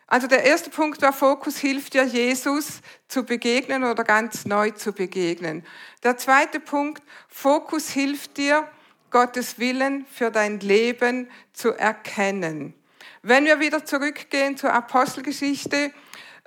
Also 0.08 0.28
der 0.28 0.46
erste 0.46 0.70
Punkt 0.70 1.02
war, 1.02 1.12
Fokus 1.12 1.58
hilft 1.58 1.94
dir, 1.94 2.06
Jesus 2.06 2.80
zu 3.10 3.26
begegnen 3.26 3.84
oder 3.84 4.06
ganz 4.06 4.46
neu 4.46 4.72
zu 4.72 4.94
begegnen. 4.94 5.66
Der 6.04 6.16
zweite 6.16 6.62
Punkt, 6.62 7.04
Fokus 7.28 7.90
hilft 7.90 8.38
dir, 8.38 8.66
Gottes 9.10 9.60
Willen 9.60 10.06
für 10.06 10.32
dein 10.32 10.62
Leben 10.62 11.30
zu 11.52 11.74
erkennen. 11.74 12.77
Wenn 13.28 13.44
wir 13.44 13.60
wieder 13.60 13.84
zurückgehen 13.84 14.56
zur 14.56 14.72
Apostelgeschichte, 14.72 15.92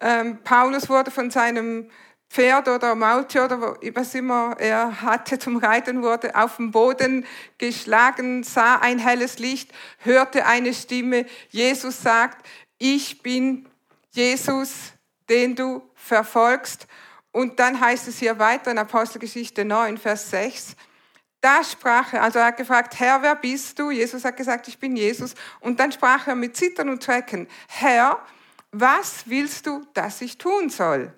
ähm, 0.01 0.39
Paulus 0.43 0.89
wurde 0.89 1.11
von 1.11 1.31
seinem 1.31 1.91
Pferd 2.31 2.69
oder 2.69 2.95
Maultier 2.95 3.45
oder 3.45 3.77
was 3.93 4.15
immer 4.15 4.57
er 4.59 5.03
hatte 5.03 5.39
zum 5.39 5.59
Reiten 5.59 6.03
wurde, 6.03 6.35
auf 6.35 6.57
den 6.57 6.71
Boden 6.71 7.27
geschlagen, 7.59 8.45
sah 8.45 8.77
ein 8.77 8.99
helles 8.99 9.39
Licht, 9.39 9.71
hörte 9.99 10.47
eine 10.47 10.73
Stimme. 10.73 11.27
Jesus 11.51 12.01
sagt, 12.01 12.47
ich 12.79 13.21
bin 13.21 13.69
Jesus, 14.13 14.95
den 15.29 15.55
du 15.57 15.83
verfolgst. 15.95 16.87
Und 17.31 17.61
dann 17.61 17.79
heißt 17.79 18.09
es 18.09 18.19
hier 18.21 18.39
weiter 18.39 18.71
in 18.71 18.79
Apostelgeschichte 18.79 19.67
9, 19.67 19.99
Vers 19.99 20.31
6, 20.31 20.77
da 21.41 21.65
sprach 21.65 22.13
er, 22.13 22.23
also 22.23 22.39
er 22.39 22.47
hat 22.47 22.57
gefragt, 22.57 22.99
Herr, 22.99 23.23
wer 23.23 23.35
bist 23.35 23.79
du? 23.79 23.91
Jesus 23.91 24.25
hat 24.25 24.37
gesagt, 24.37 24.69
ich 24.69 24.79
bin 24.79 24.97
Jesus. 24.97 25.35
Und 25.61 25.81
dann 25.81 25.91
sprach 25.91 26.27
er 26.27 26.35
mit 26.35 26.57
Zittern 26.57 26.91
und 26.91 27.03
Schrecken, 27.03 27.49
Herr, 27.69 28.19
was 28.73 29.29
willst 29.29 29.67
du, 29.67 29.87
dass 29.95 30.21
ich 30.21 30.39
tun 30.39 30.69
soll? 30.69 31.13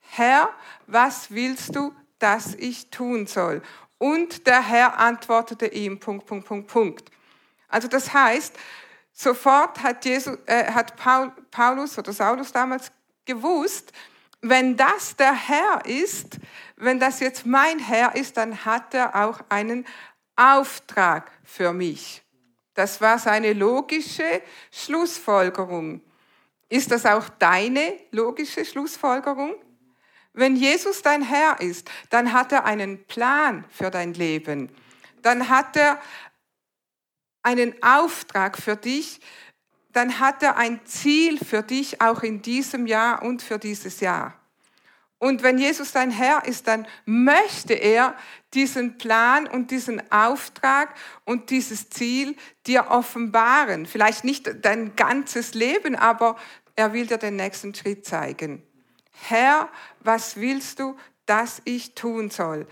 Herr, 0.00 0.50
was 0.86 1.30
willst 1.30 1.76
du, 1.76 1.94
dass 2.18 2.54
ich 2.54 2.90
tun 2.90 3.26
soll? 3.26 3.62
Und 3.98 4.46
der 4.46 4.60
Herr 4.60 4.98
antwortete 4.98 5.66
ihm, 5.66 6.00
Punkt, 6.00 6.26
Punkt, 6.26 6.46
Punkt, 6.46 6.68
Punkt. 6.68 7.10
Also 7.68 7.88
das 7.88 8.12
heißt, 8.12 8.54
sofort 9.12 9.82
hat, 9.82 10.04
Jesus, 10.04 10.36
äh, 10.46 10.70
hat 10.72 10.96
Paul, 10.96 11.32
Paulus 11.50 11.96
oder 11.98 12.12
Saulus 12.12 12.52
damals 12.52 12.90
gewusst, 13.24 13.92
wenn 14.42 14.76
das 14.76 15.16
der 15.16 15.32
Herr 15.32 15.86
ist, 15.86 16.38
wenn 16.76 16.98
das 16.98 17.20
jetzt 17.20 17.46
mein 17.46 17.78
Herr 17.78 18.16
ist, 18.16 18.36
dann 18.36 18.64
hat 18.64 18.92
er 18.92 19.24
auch 19.24 19.40
einen 19.48 19.86
Auftrag 20.36 21.30
für 21.44 21.72
mich. 21.72 22.22
Das 22.74 23.00
war 23.00 23.18
seine 23.18 23.52
logische 23.52 24.42
Schlussfolgerung. 24.70 26.02
Ist 26.68 26.90
das 26.90 27.06
auch 27.06 27.28
deine 27.28 27.98
logische 28.10 28.64
Schlussfolgerung? 28.64 29.54
Wenn 30.32 30.56
Jesus 30.56 31.02
dein 31.02 31.22
Herr 31.22 31.60
ist, 31.60 31.90
dann 32.10 32.32
hat 32.32 32.50
er 32.50 32.64
einen 32.64 33.04
Plan 33.04 33.64
für 33.68 33.90
dein 33.90 34.14
Leben. 34.14 34.70
Dann 35.20 35.50
hat 35.50 35.76
er 35.76 36.00
einen 37.42 37.80
Auftrag 37.82 38.56
für 38.56 38.76
dich. 38.76 39.20
Dann 39.92 40.20
hat 40.20 40.42
er 40.42 40.56
ein 40.56 40.80
Ziel 40.84 41.38
für 41.38 41.62
dich 41.62 42.00
auch 42.00 42.22
in 42.22 42.42
diesem 42.42 42.86
Jahr 42.86 43.22
und 43.22 43.42
für 43.42 43.58
dieses 43.58 44.00
Jahr. 44.00 44.34
Und 45.22 45.44
wenn 45.44 45.56
Jesus 45.56 45.92
dein 45.92 46.10
Herr 46.10 46.46
ist, 46.46 46.66
dann 46.66 46.84
möchte 47.04 47.74
er 47.74 48.16
diesen 48.54 48.98
Plan 48.98 49.46
und 49.46 49.70
diesen 49.70 50.02
Auftrag 50.10 50.96
und 51.24 51.50
dieses 51.50 51.90
Ziel 51.90 52.34
dir 52.66 52.90
offenbaren. 52.90 53.86
Vielleicht 53.86 54.24
nicht 54.24 54.50
dein 54.64 54.96
ganzes 54.96 55.54
Leben, 55.54 55.94
aber 55.94 56.36
er 56.74 56.92
will 56.92 57.06
dir 57.06 57.18
den 57.18 57.36
nächsten 57.36 57.72
Schritt 57.72 58.04
zeigen. 58.04 58.64
Herr, 59.12 59.68
was 60.00 60.38
willst 60.38 60.80
du, 60.80 60.96
dass 61.26 61.62
ich 61.64 61.94
tun 61.94 62.30
soll? 62.30 62.66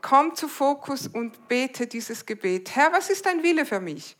Komm 0.00 0.34
zu 0.34 0.48
Fokus 0.48 1.06
und 1.06 1.46
bete 1.46 1.86
dieses 1.86 2.24
Gebet. 2.24 2.74
Herr, 2.74 2.90
was 2.92 3.10
ist 3.10 3.26
dein 3.26 3.42
Wille 3.42 3.66
für 3.66 3.80
mich? 3.80 4.16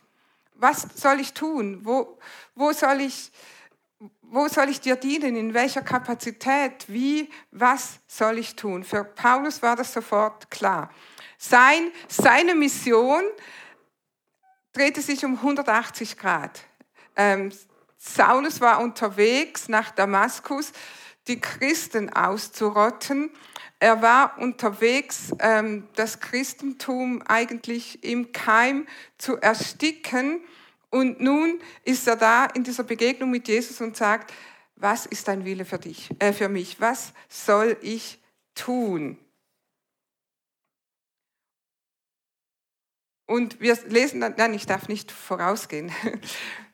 Was 0.63 0.87
soll 0.95 1.19
ich 1.19 1.33
tun? 1.33 1.81
Wo, 1.83 2.17
wo 2.55 2.71
soll 2.71 3.01
ich 3.01 3.33
wo 4.21 4.47
soll 4.47 4.69
ich 4.69 4.79
dir 4.79 4.95
dienen? 4.95 5.35
In 5.35 5.53
welcher 5.53 5.81
Kapazität? 5.81 6.85
Wie? 6.87 7.29
Was 7.51 7.99
soll 8.07 8.37
ich 8.37 8.55
tun? 8.55 8.85
Für 8.85 9.03
Paulus 9.03 9.61
war 9.61 9.75
das 9.75 9.91
sofort 9.91 10.49
klar. 10.49 10.89
Sein, 11.37 11.91
seine 12.07 12.55
Mission 12.55 13.23
drehte 14.71 15.01
sich 15.01 15.25
um 15.25 15.35
180 15.35 16.17
Grad. 16.17 16.61
Ähm, 17.17 17.51
Saulus 17.97 18.61
war 18.61 18.79
unterwegs 18.79 19.67
nach 19.67 19.91
Damaskus, 19.91 20.71
die 21.27 21.41
Christen 21.41 22.09
auszurotten. 22.09 23.31
Er 23.83 24.01
war 24.01 24.37
unterwegs, 24.37 25.33
ähm, 25.39 25.89
das 25.95 26.21
Christentum 26.21 27.21
eigentlich 27.23 28.01
im 28.01 28.31
Keim 28.31 28.87
zu 29.17 29.35
ersticken 29.35 30.39
Und 30.89 31.19
nun 31.19 31.59
ist 31.83 32.07
er 32.07 32.15
da 32.15 32.45
in 32.45 32.63
dieser 32.63 32.85
Begegnung 32.85 33.29
mit 33.29 33.49
Jesus 33.49 33.81
und 33.81 33.97
sagt, 33.97 34.31
was 34.77 35.05
ist 35.05 35.27
dein 35.27 35.43
Wille 35.43 35.65
für 35.65 35.79
dich, 35.79 36.09
äh, 36.19 36.31
für 36.31 36.47
mich? 36.47 36.79
Was 36.79 37.11
soll 37.27 37.75
ich 37.81 38.21
tun? 38.55 39.19
Und 43.25 43.59
wir 43.59 43.77
lesen 43.89 44.21
dann, 44.21 44.35
nein, 44.37 44.53
ich 44.53 44.65
darf 44.65 44.87
nicht 44.87 45.11
vorausgehen. 45.11 45.91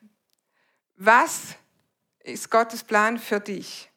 Was 0.94 1.56
ist 2.20 2.52
Gottes 2.52 2.84
Plan 2.84 3.18
für 3.18 3.40
dich? 3.40 3.89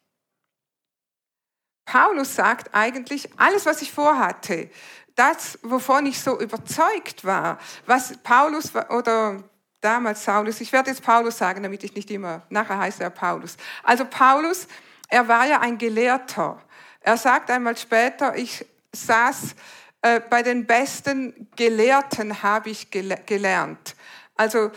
Paulus 1.84 2.34
sagt 2.34 2.74
eigentlich, 2.74 3.28
alles, 3.36 3.66
was 3.66 3.82
ich 3.82 3.92
vorhatte, 3.92 4.70
das, 5.14 5.58
wovon 5.62 6.06
ich 6.06 6.20
so 6.20 6.40
überzeugt 6.40 7.24
war, 7.24 7.58
was 7.86 8.16
Paulus 8.18 8.72
oder 8.90 9.42
damals 9.80 10.24
Saulus, 10.24 10.60
ich 10.60 10.72
werde 10.72 10.90
jetzt 10.90 11.02
Paulus 11.02 11.38
sagen, 11.38 11.62
damit 11.62 11.84
ich 11.84 11.94
nicht 11.94 12.10
immer, 12.10 12.42
nachher 12.48 12.78
heißt 12.78 13.00
er 13.00 13.10
Paulus. 13.10 13.56
Also 13.82 14.04
Paulus, 14.04 14.66
er 15.08 15.28
war 15.28 15.46
ja 15.46 15.60
ein 15.60 15.78
Gelehrter. 15.78 16.60
Er 17.00 17.16
sagt 17.16 17.50
einmal 17.50 17.76
später, 17.76 18.34
ich 18.34 18.64
saß 18.92 19.54
äh, 20.02 20.20
bei 20.20 20.42
den 20.42 20.66
besten 20.66 21.48
Gelehrten 21.56 22.42
habe 22.42 22.70
ich 22.70 22.90
gele 22.90 23.18
gelernt. 23.26 23.94
Also 24.36 24.70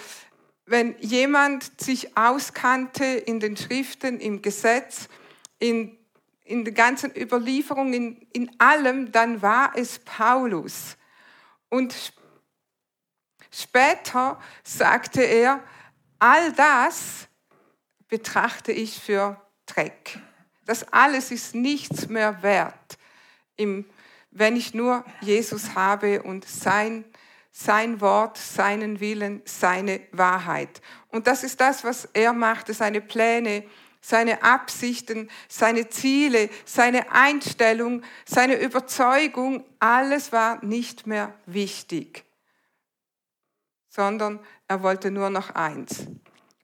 wenn 0.66 0.96
jemand 1.00 1.82
sich 1.82 2.18
auskannte 2.18 3.06
in 3.06 3.40
den 3.40 3.56
Schriften, 3.56 4.20
im 4.20 4.42
Gesetz, 4.42 5.08
in, 5.60 5.98
in 6.48 6.64
der 6.64 6.74
ganzen 6.74 7.16
Überlieferung, 7.16 7.94
in, 7.94 8.28
in 8.34 8.52
allem, 8.60 9.12
dann 9.12 9.42
war 9.42 9.74
es 9.76 10.00
Paulus. 10.00 10.98
Und 11.70 12.14
später 13.52 14.40
sagte 14.64 15.22
er, 15.22 15.64
all 16.20 16.52
das 16.54 17.28
betrachte 18.08 18.72
ich 18.72 19.00
für 19.00 19.42
Dreck. 19.66 20.20
Das 20.66 20.92
alles 20.92 21.32
ist 21.32 21.56
nichts 21.56 22.08
mehr 22.08 22.42
wert 22.42 22.98
wenn 24.38 24.56
ich 24.56 24.74
nur 24.74 25.04
Jesus 25.22 25.74
habe 25.74 26.22
und 26.22 26.46
sein, 26.46 27.06
sein 27.52 28.02
Wort, 28.02 28.38
seinen 28.38 29.00
Willen, 29.00 29.42
seine 29.46 30.02
Wahrheit. 30.12 30.82
Und 31.10 31.26
das 31.26 31.44
ist 31.44 31.60
das, 31.60 31.84
was 31.84 32.08
er 32.14 32.34
machte, 32.34 32.74
seine 32.74 33.02
Pläne, 33.02 33.64
seine 34.08 34.42
Absichten, 34.42 35.30
seine 35.50 35.90
Ziele, 35.90 36.50
seine 36.64 37.12
Einstellung, 37.12 38.04
seine 38.24 38.56
Überzeugung, 38.56 39.66
alles 39.80 40.32
war 40.32 40.64
nicht 40.64 41.08
mehr 41.08 41.34
wichtig, 41.46 42.24
sondern 43.90 44.40
er 44.70 44.82
wollte 44.82 45.12
nur 45.12 45.30
noch 45.30 45.50
eins, 45.56 46.08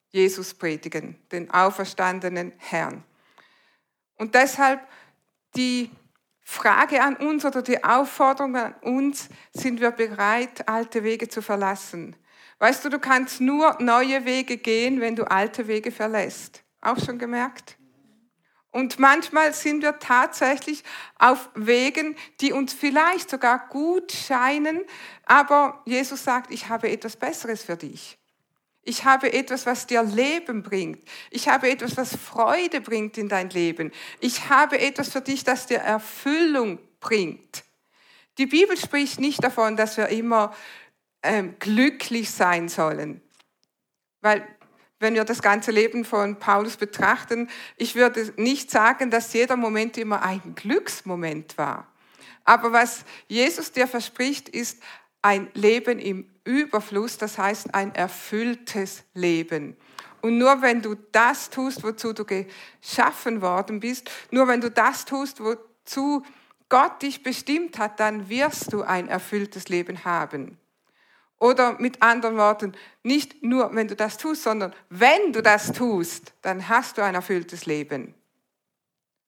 Jesus 0.08 0.54
predigen, 0.54 1.18
den 1.34 1.52
auferstandenen 1.52 2.54
Herrn. 2.60 3.04
Und 4.16 4.36
deshalb 4.36 4.80
die 5.54 5.92
Frage 6.44 7.02
an 7.02 7.18
uns 7.18 7.44
oder 7.44 7.62
die 7.62 7.84
Aufforderung 7.84 8.56
an 8.56 8.74
uns, 8.84 9.28
sind 9.52 9.82
wir 9.82 9.92
bereit, 9.92 10.70
alte 10.70 11.04
Wege 11.04 11.28
zu 11.28 11.42
verlassen? 11.42 12.16
Weißt 12.60 12.86
du, 12.86 12.90
du 12.90 13.00
kannst 13.00 13.42
nur 13.42 13.76
neue 13.82 14.24
Wege 14.24 14.56
gehen, 14.56 15.02
wenn 15.02 15.18
du 15.18 15.30
alte 15.30 15.68
Wege 15.68 15.92
verlässt. 15.92 16.62
Auch 16.84 17.00
schon 17.04 17.18
gemerkt? 17.18 17.78
Und 18.72 18.98
manchmal 18.98 19.54
sind 19.54 19.84
wir 19.84 20.00
tatsächlich 20.00 20.84
auf 21.20 21.50
Wegen, 21.54 22.16
die 22.42 22.54
uns 22.54 22.74
vielleicht 22.74 23.30
sogar 23.30 23.68
gut 23.70 24.12
scheinen, 24.12 24.82
aber 25.25 25.82
Jesus 25.86 26.24
sagt, 26.24 26.52
ich 26.52 26.70
habe 26.70 26.90
etwas 26.90 27.16
Besseres 27.16 27.63
für 27.63 27.78
dich. 27.78 28.18
Ich 28.82 29.06
habe 29.06 29.32
etwas, 29.32 29.66
was 29.66 29.88
dir 29.88 30.04
Leben 30.04 30.63
bringt. 30.63 31.08
Ich 31.30 31.48
habe 31.48 31.70
etwas, 31.70 31.96
was 31.96 32.18
Freude 32.18 32.82
bringt 32.82 33.18
in 33.18 33.30
dein 33.30 33.50
Leben. 33.52 33.92
Ich 34.20 34.50
habe 34.50 34.80
etwas 34.80 35.10
für 35.10 35.22
dich, 35.22 35.44
das 35.44 35.68
dir 35.68 35.78
Erfüllung 35.78 36.80
bringt. 37.00 37.63
Die 38.40 38.48
Bibel 38.48 38.75
spricht 38.75 39.20
nicht 39.20 39.42
davon, 39.44 39.78
dass 39.78 39.96
wir 39.98 40.10
immer 40.10 40.54
ähm, 41.22 41.56
glücklich 41.60 42.32
sein 42.32 42.67
sollen. 42.67 43.22
Weil 44.19 44.46
wenn 45.04 45.13
wir 45.13 45.24
das 45.24 45.44
ganze 45.44 45.70
Leben 45.70 46.06
von 46.06 46.39
Paulus 46.39 46.78
betrachten, 46.78 47.50
ich 47.78 47.94
würde 47.94 48.34
nicht 48.38 48.72
sagen, 48.72 49.12
dass 49.12 49.34
jeder 49.34 49.56
Moment 49.56 49.98
immer 50.00 50.24
ein 50.24 50.56
Glücksmoment 50.56 51.58
war. 51.60 51.88
Aber 52.46 52.74
was 52.74 53.06
Jesus 53.28 53.72
dir 53.72 53.88
verspricht, 53.88 54.50
ist 54.50 54.82
ein 55.22 55.50
Leben 55.54 56.00
im 56.00 56.28
Überfluss, 56.44 57.18
das 57.18 57.38
heißt 57.38 57.76
ein 57.76 57.94
erfülltes 57.94 59.04
Leben. 59.13 59.78
Und 60.22 60.38
nur 60.38 60.62
wenn 60.62 60.82
du 60.82 60.96
das 61.12 61.50
tust, 61.50 61.84
wozu 61.84 62.13
du 62.13 62.26
geschaffen 62.26 63.42
worden 63.42 63.80
bist, 63.80 64.10
nur 64.32 64.48
wenn 64.48 64.62
du 64.62 64.72
das 64.72 65.06
tust, 65.06 65.42
wozu 65.42 66.24
Gott 66.70 67.02
dich 67.02 67.24
bestimmt 67.24 67.78
hat, 67.78 68.00
dann 68.00 68.30
wirst 68.30 68.74
du 68.74 68.84
ein 68.84 69.08
erfülltes 69.08 69.68
Leben 69.68 70.06
haben. 70.06 70.58
Oder 71.43 71.77
mit 71.77 72.01
anderen 72.01 72.38
Worten, 72.38 72.71
nicht 73.03 73.43
nur 73.43 73.75
wenn 73.75 73.89
du 73.89 73.97
das 73.97 74.15
tust, 74.15 74.43
sondern 74.43 74.73
wenn 74.89 75.34
du 75.34 75.43
das 75.43 75.73
tust, 75.73 76.32
dann 76.41 76.69
hast 76.69 76.97
du 76.97 77.01
ein 77.01 77.15
erfülltes 77.15 77.65
Leben. 77.65 78.13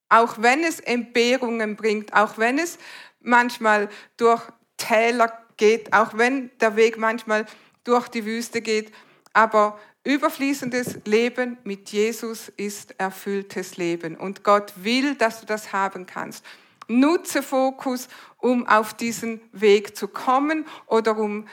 Auch 0.08 0.36
wenn 0.38 0.63
es 0.63 0.80
Entbehrungen 0.80 1.75
bringt, 1.75 2.13
auch 2.13 2.38
wenn 2.38 2.58
es 2.58 2.78
manchmal 3.19 3.89
durch 4.15 4.41
Täler 4.78 5.45
geht, 5.58 5.91
auch 5.91 6.17
wenn 6.17 6.51
der 6.62 6.78
Weg 6.78 6.97
manchmal 6.97 7.47
durch 7.84 8.08
die 8.08 8.23
Wüste 8.23 8.62
geht. 8.62 8.93
Aber 9.34 9.78
überfließendes 10.06 10.99
Leben 11.04 11.58
mit 11.65 11.89
Jesus 11.89 12.47
ist 12.56 12.97
erfülltes 12.97 13.75
Leben. 13.75 14.15
Und 14.15 14.45
Gott 14.45 14.71
will, 14.78 15.15
dass 15.15 15.41
du 15.41 15.45
das 15.45 15.73
haben 15.73 16.06
kannst. 16.06 16.45
Nutze 16.88 17.41
Fokus, 17.41 18.08
um 18.38 18.67
auf 18.67 18.93
diesen 18.93 19.41
Weg 19.51 19.97
zu 19.97 20.08
kommen 20.08 20.65
oder 20.86 21.17
um 21.17 21.47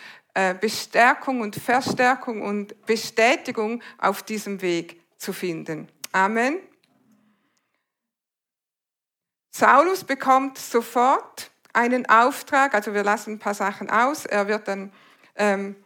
Bestärkung 0.61 1.41
und 1.41 1.57
Verstärkung 1.57 2.43
und 2.43 2.87
Bestätigung 2.87 3.83
auf 3.99 4.23
diesem 4.23 4.63
Weg 4.63 5.01
zu 5.19 5.33
finden. 5.33 5.89
Amen. 6.13 6.59
Saulus 9.51 10.05
bekommt 10.05 10.57
sofort 10.57 11.51
einen 11.75 12.09
Auftrag, 12.09 12.75
also 12.75 12.95
wir 12.95 13.05
lassen 13.05 13.35
ein 13.35 13.39
paar 13.39 13.55
Sachen 13.55 13.91
aus, 13.91 14.25
er 14.25 14.49
wird 14.49 14.67
dann, 14.69 14.93
ähm, 15.37 15.77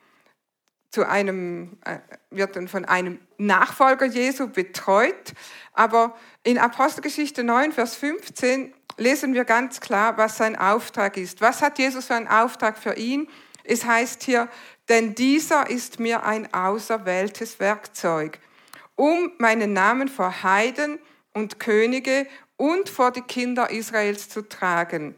zu 0.90 1.06
einem, 1.06 1.78
äh, 1.85 1.98
wird 2.30 2.56
dann 2.56 2.68
von 2.68 2.85
einem 2.85 3.20
Nachfolger 3.38 4.06
Jesu 4.06 4.48
betreut, 4.48 5.35
aber 5.72 6.16
in 6.44 6.59
Apostelgeschichte 6.59 7.42
9, 7.44 7.72
Vers 7.72 7.96
15 7.96 8.72
lesen 8.96 9.35
wir 9.35 9.44
ganz 9.44 9.80
klar, 9.80 10.16
was 10.16 10.37
sein 10.37 10.56
Auftrag 10.56 11.16
ist. 11.16 11.40
Was 11.40 11.61
hat 11.61 11.78
Jesus 11.78 12.06
für 12.06 12.14
einen 12.14 12.28
Auftrag 12.28 12.78
für 12.78 12.94
ihn? 12.94 13.28
Es 13.66 13.85
heißt 13.85 14.22
hier, 14.22 14.48
denn 14.88 15.14
dieser 15.14 15.68
ist 15.68 16.00
mir 16.00 16.24
ein 16.24 16.52
auserwähltes 16.55 17.61
Werkzeug, 17.61 18.38
um 18.94 19.33
meinen 19.38 19.72
Namen 19.72 20.09
vor 20.09 20.42
Heiden 20.42 20.98
und 21.33 21.59
Könige 21.59 22.26
und 22.57 22.88
vor 22.88 23.11
die 23.11 23.22
Kinder 23.22 23.70
Israels 23.70 24.29
zu 24.29 24.42
tragen 24.42 25.16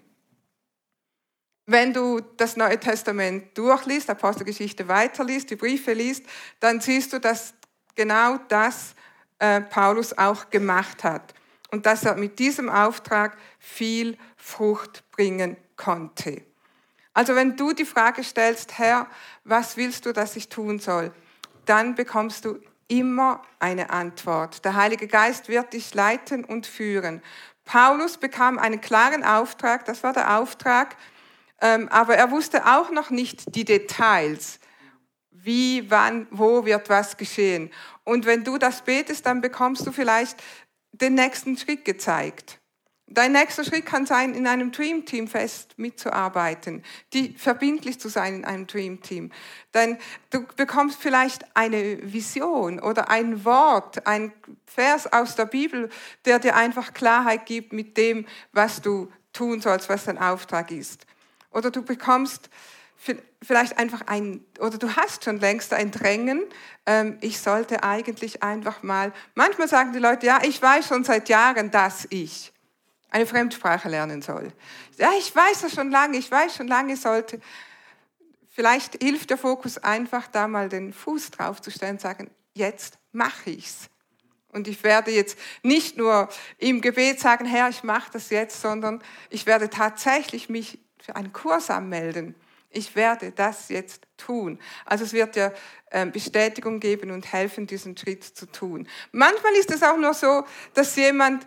wenn 1.69 1.93
du 1.93 2.21
das 2.39 2.57
Neue 2.57 2.81
Testament 2.81 3.57
durchliest, 3.57 4.09
Apostelgeschichte 4.09 4.89
weiterliest, 4.89 5.51
die 5.51 5.57
Briefe 5.57 5.93
liest, 5.93 6.25
dann 6.61 6.81
siehst 6.81 7.13
du, 7.13 7.21
dass 7.21 7.53
genau 7.95 8.39
das 8.49 8.95
äh, 9.39 9.61
Paulus 9.61 10.17
auch 10.17 10.49
gemacht 10.49 11.05
hat 11.05 11.35
und 11.71 11.85
dass 11.85 12.05
er 12.05 12.15
mit 12.15 12.39
diesem 12.39 12.71
Auftrag 12.71 13.37
viel 13.59 14.17
Frucht 14.39 15.05
bringen 15.11 15.59
konnte. 15.77 16.43
Also 17.19 17.35
wenn 17.35 17.57
du 17.57 17.73
die 17.73 17.85
Frage 17.85 18.23
stellst, 18.23 18.79
Herr, 18.79 19.09
was 19.43 19.77
willst 19.77 20.07
du, 20.07 20.13
dass 20.13 20.37
ich 20.37 20.51
tun 20.51 20.79
soll, 20.79 21.11
dann 21.65 21.97
bekommst 21.97 22.45
du 22.45 22.61
immer 22.87 23.43
eine 23.59 23.91
Antwort. 23.91 24.65
Der 24.65 24.77
Heilige 24.77 25.09
Geist 25.09 25.49
wird 25.49 25.73
dich 25.73 25.93
leiten 25.95 26.45
und 26.45 26.69
führen. 26.69 27.21
Paulus 27.65 28.19
bekam 28.19 28.57
einen 28.57 28.81
klaren 28.81 29.25
Auftrag, 29.25 29.85
das 29.85 30.05
war 30.05 30.13
der 30.13 30.39
Auftrag, 30.39 30.95
ähm, 31.61 31.89
aber 31.89 32.15
er 32.15 32.31
wusste 32.31 32.65
auch 32.67 32.93
noch 32.93 33.11
nicht 33.11 33.53
die 33.53 33.65
Details. 33.65 34.61
Wie, 35.33 35.91
wann, 35.91 36.29
wo 36.31 36.67
wird 36.67 36.89
was 36.89 37.17
geschehen. 37.17 37.73
Und 38.05 38.27
wenn 38.27 38.45
du 38.45 38.59
das 38.59 38.83
betest, 38.83 39.27
dann 39.27 39.41
bekommst 39.41 39.85
du 39.85 39.91
vielleicht 39.91 40.41
den 40.93 41.15
nächsten 41.15 41.59
Schritt 41.59 41.85
gezeigt. 41.85 42.58
Dein 43.11 43.33
nächster 43.33 43.65
Schritt 43.65 43.87
kann 43.87 44.05
sein, 44.05 44.35
in 44.35 44.47
einem 44.47 44.71
Dream 44.71 45.07
Team 45.07 45.29
fest 45.29 45.79
mitzuarbeiten, 45.79 46.85
die 47.15 47.33
verbindlich 47.33 47.99
zu 47.99 48.11
sein 48.11 48.35
in 48.35 48.45
einem 48.45 48.67
Dream 48.67 49.01
Team. 49.01 49.33
Denn 49.73 49.97
du 50.29 50.45
bekommst 50.57 51.01
vielleicht 51.01 51.45
eine 51.57 52.13
Vision 52.13 52.81
oder 52.81 53.09
ein 53.09 53.47
Wort, 53.47 54.07
ein 54.07 54.33
Vers 54.67 55.11
aus 55.11 55.37
der 55.37 55.47
Bibel, 55.47 55.89
der 56.27 56.39
dir 56.39 56.55
einfach 56.55 56.93
Klarheit 56.93 57.47
gibt 57.47 57.73
mit 57.73 57.97
dem, 57.97 58.27
was 58.53 58.83
du 58.83 59.11
tun 59.33 59.63
sollst, 59.63 59.89
was 59.89 60.05
dein 60.05 60.19
Auftrag 60.19 60.71
ist. 60.71 61.07
Oder 61.51 61.71
du 61.71 61.83
bekommst 61.83 62.51
vielleicht 63.43 63.79
einfach 63.79 64.03
ein, 64.07 64.45
oder 64.59 64.77
du 64.77 64.97
hast 64.97 65.25
schon 65.25 65.39
längst 65.39 65.73
ein 65.73 65.91
Drängen, 65.91 66.43
ähm, 66.85 67.17
ich 67.21 67.41
sollte 67.41 67.85
eigentlich 67.85 68.43
einfach 68.43 68.83
mal, 68.83 69.13
manchmal 69.35 69.69
sagen 69.69 69.93
die 69.93 69.99
Leute, 69.99 70.27
ja, 70.27 70.41
ich 70.43 70.61
weiß 70.61 70.89
schon 70.89 71.05
seit 71.05 71.29
Jahren, 71.29 71.71
dass 71.71 72.07
ich 72.11 72.53
eine 73.11 73.27
Fremdsprache 73.27 73.89
lernen 73.89 74.23
soll. 74.23 74.53
Ja, 74.97 75.11
ich 75.19 75.35
weiß 75.35 75.63
das 75.63 75.75
schon 75.75 75.91
lange, 75.91 76.19
ich 76.19 76.31
weiß 76.31 76.57
schon 76.57 76.69
lange, 76.69 76.97
sollte. 76.97 77.41
Vielleicht 78.51 79.03
hilft 79.03 79.31
der 79.31 79.39
Fokus 79.39 79.79
einfach 79.79 80.27
da 80.29 80.49
mal 80.49 80.69
den 80.69 80.93
Fuß 80.93 81.31
draufzustellen 81.31 81.97
und 81.97 82.01
sagen, 82.01 82.31
jetzt 82.55 82.99
mache 83.13 83.51
ich's. 83.51 83.89
Und 84.51 84.67
ich 84.67 84.83
werde 84.83 85.11
jetzt 85.11 85.39
nicht 85.63 85.97
nur 85.97 86.29
im 86.57 86.81
Gebet 86.81 87.21
sagen, 87.21 87.45
Herr, 87.45 87.69
ich 87.69 87.83
mache 87.83 88.11
das 88.13 88.31
jetzt, 88.31 88.61
sondern 88.61 89.03
ich 89.31 89.47
werde 89.47 89.69
tatsächlich 89.69 90.49
mich 90.49 90.79
für 91.01 91.17
einen 91.17 91.33
Kurs 91.33 91.71
anmelden. 91.71 92.35
Ich 92.71 92.97
werde 92.97 93.31
das 93.31 93.69
jetzt 93.69 94.07
tun. 94.17 94.59
Also 94.85 95.05
es 95.05 95.13
wird 95.13 95.37
ja 95.37 95.53
ähm, 95.91 96.13
Bestätigung 96.13 96.81
geben 96.81 97.11
und 97.11 97.33
helfen, 97.33 97.67
diesen 97.67 97.97
Schritt 97.97 98.25
zu 98.25 98.47
tun. 98.47 98.89
Manchmal 99.13 99.55
ist 99.55 99.71
es 99.71 99.83
auch 99.83 99.97
nur 99.97 100.15
so, 100.15 100.45
dass 100.75 100.97
jemand 100.97 101.47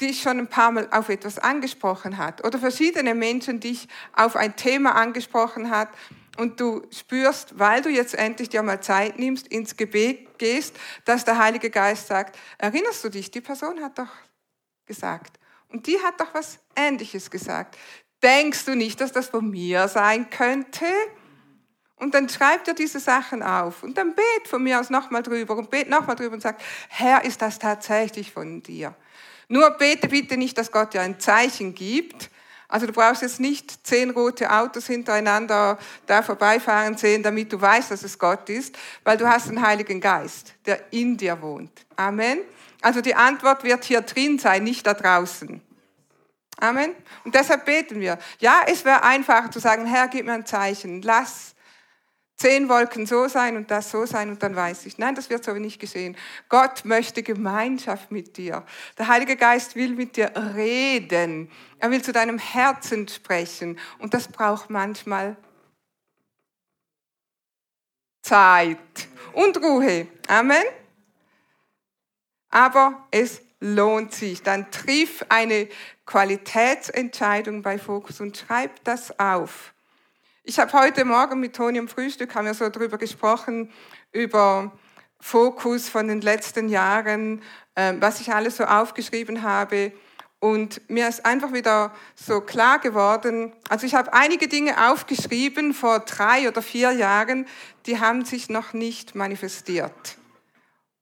dich 0.00 0.22
schon 0.22 0.38
ein 0.38 0.48
paar 0.48 0.70
Mal 0.70 0.88
auf 0.90 1.08
etwas 1.08 1.38
angesprochen 1.38 2.18
hat 2.18 2.44
oder 2.44 2.58
verschiedene 2.58 3.14
Menschen 3.14 3.60
dich 3.60 3.88
auf 4.12 4.36
ein 4.36 4.56
Thema 4.56 4.94
angesprochen 4.96 5.70
hat 5.70 5.88
und 6.36 6.58
du 6.60 6.82
spürst, 6.90 7.58
weil 7.58 7.82
du 7.82 7.88
jetzt 7.88 8.14
endlich 8.14 8.48
dir 8.48 8.62
mal 8.62 8.80
Zeit 8.80 9.18
nimmst, 9.18 9.46
ins 9.48 9.76
Gebet 9.76 10.38
gehst, 10.38 10.76
dass 11.04 11.24
der 11.24 11.38
Heilige 11.38 11.70
Geist 11.70 12.08
sagt, 12.08 12.38
erinnerst 12.58 13.04
du 13.04 13.08
dich, 13.08 13.30
die 13.30 13.40
Person 13.40 13.80
hat 13.82 13.98
doch 13.98 14.10
gesagt 14.86 15.38
und 15.68 15.86
die 15.86 16.00
hat 16.00 16.20
doch 16.20 16.34
was 16.34 16.58
Ähnliches 16.76 17.30
gesagt. 17.30 17.78
Denkst 18.22 18.64
du 18.64 18.74
nicht, 18.74 19.00
dass 19.00 19.12
das 19.12 19.28
von 19.28 19.50
mir 19.50 19.86
sein 19.88 20.30
könnte? 20.30 20.86
Und 21.96 22.14
dann 22.14 22.28
schreibt 22.28 22.66
er 22.66 22.74
diese 22.74 22.98
Sachen 22.98 23.42
auf 23.42 23.82
und 23.82 23.96
dann 23.96 24.14
bet 24.14 24.48
von 24.48 24.62
mir 24.62 24.80
aus 24.80 24.90
nochmal 24.90 25.22
drüber 25.22 25.56
und 25.56 25.70
bet 25.70 25.88
nochmal 25.88 26.16
drüber 26.16 26.34
und 26.34 26.40
sagt, 26.40 26.62
Herr, 26.88 27.24
ist 27.24 27.40
das 27.40 27.58
tatsächlich 27.58 28.32
von 28.32 28.62
dir? 28.62 28.96
Nur 29.54 29.70
bete 29.70 30.08
bitte 30.08 30.36
nicht, 30.36 30.58
dass 30.58 30.72
Gott 30.72 30.94
dir 30.94 31.02
ein 31.02 31.20
Zeichen 31.20 31.76
gibt. 31.76 32.28
Also 32.66 32.88
du 32.88 32.92
brauchst 32.92 33.22
jetzt 33.22 33.38
nicht 33.38 33.86
zehn 33.86 34.10
rote 34.10 34.50
Autos 34.50 34.88
hintereinander 34.88 35.78
da 36.06 36.22
vorbeifahren 36.22 36.96
sehen, 36.96 37.22
damit 37.22 37.52
du 37.52 37.60
weißt, 37.60 37.92
dass 37.92 38.02
es 38.02 38.18
Gott 38.18 38.48
ist, 38.48 38.76
weil 39.04 39.16
du 39.16 39.28
hast 39.28 39.48
den 39.48 39.64
Heiligen 39.64 40.00
Geist, 40.00 40.54
der 40.66 40.92
in 40.92 41.16
dir 41.16 41.40
wohnt. 41.40 41.70
Amen. 41.94 42.40
Also 42.82 43.00
die 43.00 43.14
Antwort 43.14 43.62
wird 43.62 43.84
hier 43.84 44.00
drin 44.00 44.40
sein, 44.40 44.64
nicht 44.64 44.88
da 44.88 44.94
draußen. 44.94 45.62
Amen. 46.58 46.92
Und 47.24 47.36
deshalb 47.36 47.64
beten 47.64 48.00
wir. 48.00 48.18
Ja, 48.40 48.62
es 48.66 48.84
wäre 48.84 49.04
einfacher 49.04 49.52
zu 49.52 49.60
sagen, 49.60 49.86
Herr, 49.86 50.08
gib 50.08 50.26
mir 50.26 50.32
ein 50.32 50.46
Zeichen. 50.46 51.00
Lass 51.00 51.53
zehn 52.36 52.68
Wolken 52.68 53.06
so 53.06 53.28
sein 53.28 53.56
und 53.56 53.70
das 53.70 53.90
so 53.90 54.06
sein 54.06 54.28
und 54.28 54.42
dann 54.42 54.56
weiß 54.56 54.86
ich. 54.86 54.98
Nein, 54.98 55.14
das 55.14 55.30
wird 55.30 55.44
so 55.44 55.52
nicht 55.54 55.80
geschehen. 55.80 56.16
Gott 56.48 56.84
möchte 56.84 57.22
Gemeinschaft 57.22 58.10
mit 58.10 58.36
dir. 58.36 58.64
Der 58.98 59.08
Heilige 59.08 59.36
Geist 59.36 59.76
will 59.76 59.94
mit 59.94 60.16
dir 60.16 60.32
reden. 60.54 61.50
Er 61.78 61.90
will 61.90 62.02
zu 62.02 62.12
deinem 62.12 62.38
Herzen 62.38 63.08
sprechen. 63.08 63.78
Und 63.98 64.14
das 64.14 64.28
braucht 64.28 64.70
manchmal 64.70 65.36
Zeit 68.22 68.78
und 69.32 69.58
Ruhe. 69.58 70.08
Amen. 70.28 70.64
Aber 72.50 73.06
es 73.10 73.42
lohnt 73.60 74.12
sich. 74.12 74.42
Dann 74.42 74.70
triff 74.70 75.24
eine 75.28 75.68
Qualitätsentscheidung 76.06 77.62
bei 77.62 77.78
Fokus 77.78 78.20
und 78.20 78.36
schreib 78.36 78.82
das 78.84 79.18
auf. 79.18 79.73
Ich 80.46 80.58
habe 80.58 80.74
heute 80.74 81.06
Morgen 81.06 81.40
mit 81.40 81.56
Toni 81.56 81.78
im 81.78 81.88
Frühstück, 81.88 82.34
haben 82.34 82.44
wir 82.44 82.52
so 82.52 82.68
darüber 82.68 82.98
gesprochen, 82.98 83.72
über 84.12 84.72
Fokus 85.18 85.88
von 85.88 86.06
den 86.06 86.20
letzten 86.20 86.68
Jahren, 86.68 87.40
ähm, 87.76 88.02
was 88.02 88.20
ich 88.20 88.30
alles 88.30 88.58
so 88.58 88.64
aufgeschrieben 88.64 89.42
habe. 89.42 89.92
Und 90.40 90.82
mir 90.90 91.08
ist 91.08 91.24
einfach 91.24 91.54
wieder 91.54 91.94
so 92.14 92.42
klar 92.42 92.78
geworden, 92.78 93.54
also 93.70 93.86
ich 93.86 93.94
habe 93.94 94.12
einige 94.12 94.46
Dinge 94.46 94.90
aufgeschrieben 94.90 95.72
vor 95.72 96.00
drei 96.00 96.46
oder 96.46 96.60
vier 96.60 96.92
Jahren, 96.92 97.46
die 97.86 97.98
haben 97.98 98.26
sich 98.26 98.50
noch 98.50 98.74
nicht 98.74 99.14
manifestiert. 99.14 100.18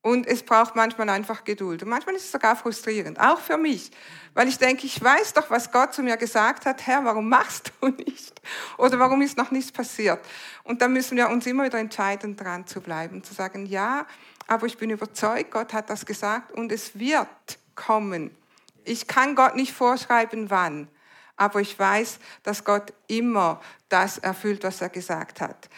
Und 0.03 0.27
es 0.27 0.43
braucht 0.43 0.75
manchmal 0.75 1.09
einfach 1.11 1.45
Geduld. 1.45 1.85
Und 1.85 1.88
manchmal 1.88 2.17
ist 2.17 2.25
es 2.25 2.33
sogar 2.33 2.57
frustrierend, 2.57 3.21
auch 3.21 3.38
für 3.38 3.57
mich. 3.57 3.93
Weil 4.35 4.49
ich 4.49 4.59
denke, 4.59 4.85
ich 4.85 5.01
weiß 5.01 5.33
doch, 5.35 5.49
was 5.49 5.71
Gott 5.71 5.95
zu 5.95 6.03
mir 6.03 6.17
gesagt 6.17 6.67
hat. 6.67 6.85
Herr, 6.87 7.05
warum 7.05 7.29
machst 7.29 7.73
du 7.81 7.88
nicht? 7.88 8.41
Oder 8.79 8.99
warum 8.99 9.23
ist 9.23 9.37
noch 9.37 9.53
nichts 9.53 9.71
passiert? 9.71 10.21
Und 10.65 10.83
da 10.83 10.88
müssen 10.88 11.17
wir 11.17 11.29
uns 11.29 11.47
immer 11.47 11.65
wieder 11.65 11.79
entscheiden, 11.79 12.37
dran 12.37 12.67
zu 12.67 12.81
bleiben. 12.81 13.23
Zu 13.23 13.33
sagen, 13.33 13.65
ja, 13.67 14.07
aber 14.49 14.67
ich 14.67 14.77
bin 14.77 14.91
überzeugt, 14.91 15.53
Gott 15.53 15.73
hat 15.73 15.88
das 15.88 16.05
gesagt 16.05 16.51
und 16.51 16.73
es 16.73 16.99
wird 16.99 17.29
kommen. 17.77 18.37
Ich 18.85 19.07
kann 19.07 19.37
Gott 19.37 19.55
nicht 19.55 19.73
vorschreiben, 19.73 20.51
wann. 20.51 20.88
Aber 21.37 21.61
ich 21.61 21.79
weiß, 21.79 22.19
dass 22.43 22.65
Gott 22.65 22.93
immer 23.07 23.61
das 23.88 24.19
erfüllt, 24.19 24.65
was 24.65 24.81
er 24.81 24.88
gesagt 24.88 25.41
hat. 25.41 25.69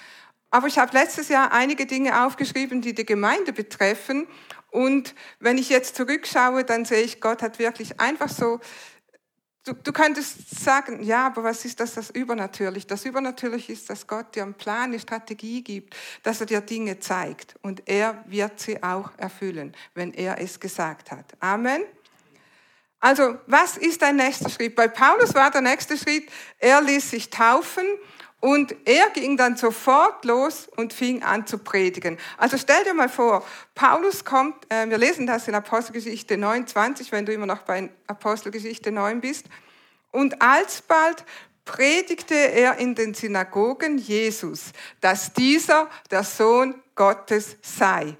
Aber 0.54 0.68
ich 0.68 0.78
habe 0.78 0.96
letztes 0.96 1.30
Jahr 1.30 1.50
einige 1.50 1.84
Dinge 1.84 2.24
aufgeschrieben, 2.24 2.80
die 2.80 2.94
die 2.94 3.04
Gemeinde 3.04 3.52
betreffen. 3.52 4.28
Und 4.70 5.16
wenn 5.40 5.58
ich 5.58 5.68
jetzt 5.68 5.96
zurückschaue, 5.96 6.62
dann 6.62 6.84
sehe 6.84 7.02
ich, 7.02 7.20
Gott 7.20 7.42
hat 7.42 7.58
wirklich 7.58 7.98
einfach 7.98 8.28
so, 8.28 8.60
du, 9.64 9.72
du 9.72 9.92
könntest 9.92 10.62
sagen, 10.62 11.02
ja, 11.02 11.26
aber 11.26 11.42
was 11.42 11.64
ist 11.64 11.80
das, 11.80 11.94
das 11.94 12.10
Übernatürlich? 12.10 12.86
Das 12.86 13.04
Übernatürlich 13.04 13.68
ist, 13.68 13.90
dass 13.90 14.06
Gott 14.06 14.36
dir 14.36 14.44
einen 14.44 14.54
Plan, 14.54 14.84
eine 14.84 15.00
Strategie 15.00 15.64
gibt, 15.64 15.96
dass 16.22 16.38
er 16.38 16.46
dir 16.46 16.60
Dinge 16.60 17.00
zeigt. 17.00 17.56
Und 17.62 17.82
er 17.86 18.22
wird 18.28 18.60
sie 18.60 18.80
auch 18.80 19.10
erfüllen, 19.16 19.74
wenn 19.94 20.14
er 20.14 20.40
es 20.40 20.60
gesagt 20.60 21.10
hat. 21.10 21.34
Amen. 21.40 21.82
Also, 23.00 23.38
was 23.48 23.76
ist 23.76 24.02
dein 24.02 24.14
nächster 24.14 24.48
Schritt? 24.48 24.76
Bei 24.76 24.86
Paulus 24.86 25.34
war 25.34 25.50
der 25.50 25.62
nächste 25.62 25.98
Schritt, 25.98 26.30
er 26.60 26.80
ließ 26.80 27.10
sich 27.10 27.28
taufen 27.28 27.84
und 28.44 28.76
er 28.84 29.08
ging 29.08 29.38
dann 29.38 29.56
sofort 29.56 30.22
los 30.26 30.68
und 30.76 30.92
fing 30.92 31.22
an 31.22 31.46
zu 31.46 31.56
predigen. 31.56 32.18
Also 32.36 32.58
stell 32.58 32.84
dir 32.84 32.92
mal 32.92 33.08
vor, 33.08 33.42
Paulus 33.74 34.22
kommt, 34.22 34.70
äh, 34.70 34.86
wir 34.90 34.98
lesen 34.98 35.26
das 35.26 35.48
in 35.48 35.54
Apostelgeschichte 35.54 36.36
29, 36.36 37.10
wenn 37.10 37.24
du 37.24 37.32
immer 37.32 37.46
noch 37.46 37.62
bei 37.62 37.88
Apostelgeschichte 38.06 38.92
9 38.92 39.22
bist. 39.22 39.46
Und 40.10 40.42
alsbald 40.42 41.24
predigte 41.64 42.34
er 42.34 42.76
in 42.76 42.94
den 42.94 43.14
Synagogen 43.14 43.96
Jesus, 43.96 44.72
dass 45.00 45.32
dieser 45.32 45.88
der 46.10 46.22
Sohn 46.22 46.74
Gottes 46.94 47.56
sei. 47.62 48.14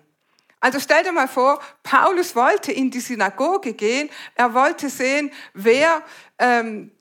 Also 0.59 0.81
stell 0.81 1.03
dir 1.03 1.13
mal 1.13 1.29
vor, 1.29 1.61
Paulus 1.83 2.35
wollte 2.35 2.73
in 2.73 2.91
die 2.91 3.01
Synagoge 3.01 3.75
gehen, 3.75 4.09
er 4.37 4.55
wollte 4.55 4.89
sehen, 4.89 5.31
wer 5.53 6.03
ähm, 6.39 6.93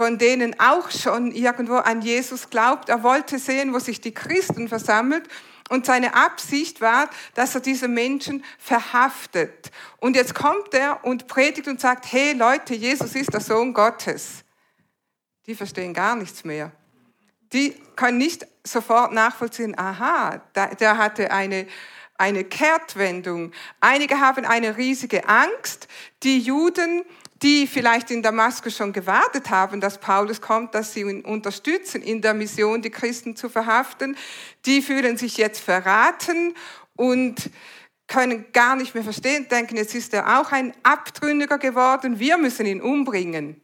von 0.00 0.16
denen 0.16 0.58
auch 0.58 0.90
schon 0.90 1.30
irgendwo 1.30 1.74
an 1.74 2.00
Jesus 2.00 2.48
glaubt. 2.48 2.88
Er 2.88 3.02
wollte 3.02 3.38
sehen, 3.38 3.74
wo 3.74 3.78
sich 3.80 4.00
die 4.00 4.14
Christen 4.14 4.66
versammelt. 4.66 5.28
Und 5.68 5.84
seine 5.84 6.14
Absicht 6.14 6.80
war, 6.80 7.10
dass 7.34 7.54
er 7.54 7.60
diese 7.60 7.86
Menschen 7.86 8.42
verhaftet. 8.58 9.70
Und 9.98 10.16
jetzt 10.16 10.34
kommt 10.34 10.72
er 10.72 11.04
und 11.04 11.26
predigt 11.26 11.68
und 11.68 11.82
sagt, 11.82 12.10
hey 12.10 12.32
Leute, 12.32 12.74
Jesus 12.74 13.14
ist 13.14 13.34
der 13.34 13.42
Sohn 13.42 13.74
Gottes. 13.74 14.42
Die 15.44 15.54
verstehen 15.54 15.92
gar 15.92 16.16
nichts 16.16 16.44
mehr. 16.44 16.72
Die 17.52 17.74
können 17.94 18.16
nicht 18.16 18.46
sofort 18.64 19.12
nachvollziehen, 19.12 19.78
aha, 19.78 20.40
der 20.54 20.96
hatte 20.96 21.30
eine, 21.30 21.66
eine 22.16 22.44
Kehrtwendung. 22.44 23.52
Einige 23.80 24.18
haben 24.18 24.46
eine 24.46 24.78
riesige 24.78 25.28
Angst. 25.28 25.88
Die 26.22 26.38
Juden 26.38 27.04
die 27.42 27.66
vielleicht 27.66 28.10
in 28.10 28.22
Damaskus 28.22 28.76
schon 28.76 28.92
gewartet 28.92 29.50
haben, 29.50 29.80
dass 29.80 29.98
Paulus 29.98 30.40
kommt, 30.40 30.74
dass 30.74 30.92
sie 30.92 31.00
ihn 31.00 31.22
unterstützen 31.22 32.02
in 32.02 32.20
der 32.20 32.34
Mission, 32.34 32.82
die 32.82 32.90
Christen 32.90 33.34
zu 33.34 33.48
verhaften, 33.48 34.16
die 34.66 34.82
fühlen 34.82 35.16
sich 35.16 35.36
jetzt 35.38 35.60
verraten 35.60 36.54
und 36.96 37.50
können 38.06 38.46
gar 38.52 38.76
nicht 38.76 38.94
mehr 38.94 39.04
verstehen, 39.04 39.48
denken, 39.48 39.76
jetzt 39.76 39.94
ist 39.94 40.12
er 40.12 40.40
auch 40.40 40.52
ein 40.52 40.74
Abtrünniger 40.82 41.58
geworden, 41.58 42.18
wir 42.18 42.36
müssen 42.36 42.66
ihn 42.66 42.82
umbringen. 42.82 43.60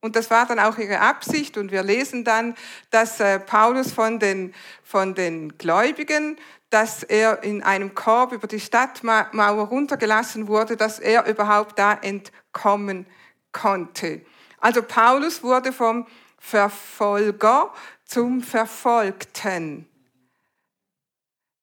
Und 0.00 0.14
das 0.14 0.30
war 0.30 0.46
dann 0.46 0.60
auch 0.60 0.78
ihre 0.78 1.00
Absicht. 1.00 1.56
Und 1.56 1.72
wir 1.72 1.82
lesen 1.82 2.22
dann, 2.22 2.54
dass 2.90 3.18
äh, 3.18 3.40
Paulus 3.40 3.92
von 3.92 4.20
den, 4.20 4.54
von 4.84 5.14
den 5.14 5.58
Gläubigen, 5.58 6.36
dass 6.70 7.02
er 7.02 7.42
in 7.42 7.62
einem 7.62 7.94
Korb 7.94 8.32
über 8.32 8.46
die 8.46 8.60
Stadtmauer 8.60 9.68
runtergelassen 9.68 10.48
wurde, 10.48 10.76
dass 10.76 10.98
er 10.98 11.26
überhaupt 11.26 11.78
da 11.78 11.94
entkommen 11.94 13.06
konnte. 13.52 14.22
Also 14.58 14.82
Paulus 14.82 15.42
wurde 15.42 15.72
vom 15.72 16.06
Verfolger 16.38 17.72
zum 18.04 18.42
Verfolgten. 18.42 19.88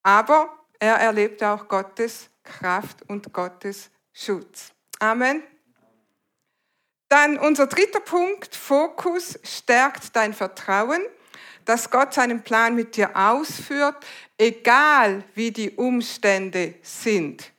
Aber 0.03 0.49
er 0.79 0.95
erlebte 0.95 1.49
auch 1.49 1.67
Gottes 1.67 2.29
Kraft 2.43 3.01
und 3.07 3.33
Gottes 3.33 3.89
Schutz. 4.13 4.71
Amen. 4.99 5.43
Dann 7.09 7.37
unser 7.37 7.67
dritter 7.67 7.99
Punkt, 7.99 8.55
Fokus 8.55 9.39
stärkt 9.43 10.15
dein 10.15 10.33
Vertrauen. 10.33 11.01
Dass 11.65 11.89
Gott 11.89 12.13
seinen 12.13 12.43
Plan 12.43 12.75
mit 12.75 12.95
dir 12.95 13.15
ausführt, 13.15 13.95
egal 14.37 15.23
wie 15.33 15.51
die 15.51 15.71
Umstände 15.71 16.75
sind. 16.81 17.51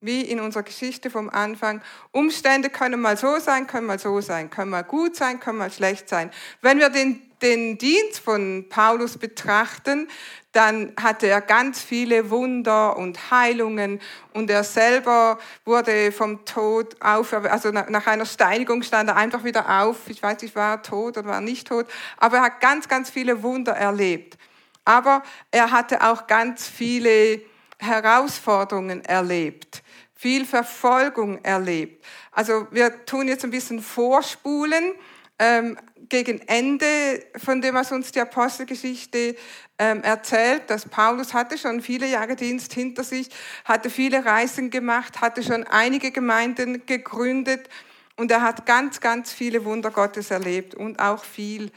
Wie 0.00 0.22
in 0.22 0.38
unserer 0.38 0.64
Geschichte 0.64 1.08
vom 1.10 1.30
Anfang. 1.30 1.80
Umstände 2.12 2.68
können 2.68 3.00
mal 3.00 3.16
so 3.16 3.38
sein, 3.38 3.66
können 3.66 3.86
mal 3.86 3.98
so 3.98 4.20
sein, 4.20 4.50
können 4.50 4.70
mal 4.70 4.82
gut 4.82 5.16
sein, 5.16 5.40
können 5.40 5.58
mal 5.58 5.72
schlecht 5.72 6.10
sein. 6.10 6.30
Wenn 6.60 6.78
wir 6.78 6.90
den, 6.90 7.22
den 7.40 7.78
Dienst 7.78 8.20
von 8.20 8.66
Paulus 8.68 9.16
betrachten, 9.16 10.08
dann 10.54 10.92
hatte 11.00 11.26
er 11.26 11.40
ganz 11.40 11.82
viele 11.82 12.30
Wunder 12.30 12.96
und 12.96 13.32
Heilungen 13.32 14.00
und 14.32 14.48
er 14.48 14.62
selber 14.62 15.38
wurde 15.64 16.12
vom 16.12 16.44
Tod 16.44 16.96
auf, 17.02 17.32
also 17.32 17.72
nach 17.72 18.06
einer 18.06 18.24
Steinigung 18.24 18.82
stand 18.84 19.10
er 19.10 19.16
einfach 19.16 19.42
wieder 19.42 19.82
auf. 19.82 20.08
Ich 20.08 20.22
weiß 20.22 20.40
nicht, 20.42 20.54
war 20.54 20.76
er 20.76 20.82
tot 20.82 21.18
oder 21.18 21.26
war 21.26 21.34
er 21.34 21.40
nicht 21.40 21.66
tot, 21.66 21.86
aber 22.18 22.36
er 22.36 22.42
hat 22.44 22.60
ganz, 22.60 22.88
ganz 22.88 23.10
viele 23.10 23.42
Wunder 23.42 23.72
erlebt. 23.72 24.38
Aber 24.84 25.24
er 25.50 25.72
hatte 25.72 26.02
auch 26.02 26.28
ganz 26.28 26.68
viele 26.68 27.40
Herausforderungen 27.78 29.04
erlebt, 29.04 29.82
viel 30.14 30.46
Verfolgung 30.46 31.42
erlebt. 31.42 32.04
Also 32.30 32.68
wir 32.70 33.04
tun 33.06 33.26
jetzt 33.26 33.44
ein 33.44 33.50
bisschen 33.50 33.82
vorspulen 33.82 34.92
ähm, 35.38 35.76
gegen 36.08 36.40
Ende 36.46 37.24
von 37.36 37.60
dem, 37.60 37.74
was 37.74 37.92
uns 37.92 38.12
die 38.12 38.20
Apostelgeschichte 38.20 39.36
ähm, 39.78 40.02
erzählt, 40.02 40.68
dass 40.68 40.88
Paulus 40.88 41.34
hatte 41.34 41.58
schon 41.58 41.80
viele 41.80 42.06
Jahre 42.06 42.36
Dienst 42.36 42.72
hinter 42.72 43.04
sich, 43.04 43.28
hatte 43.64 43.90
viele 43.90 44.24
Reisen 44.24 44.70
gemacht, 44.70 45.20
hatte 45.20 45.42
schon 45.42 45.64
einige 45.64 46.10
Gemeinden 46.10 46.86
gegründet 46.86 47.68
und 48.16 48.30
er 48.30 48.42
hat 48.42 48.66
ganz, 48.66 49.00
ganz 49.00 49.32
viele 49.32 49.64
Wunder 49.64 49.90
Gottes 49.90 50.30
erlebt 50.30 50.74
und 50.74 51.00
auch 51.00 51.24
viel 51.24 51.70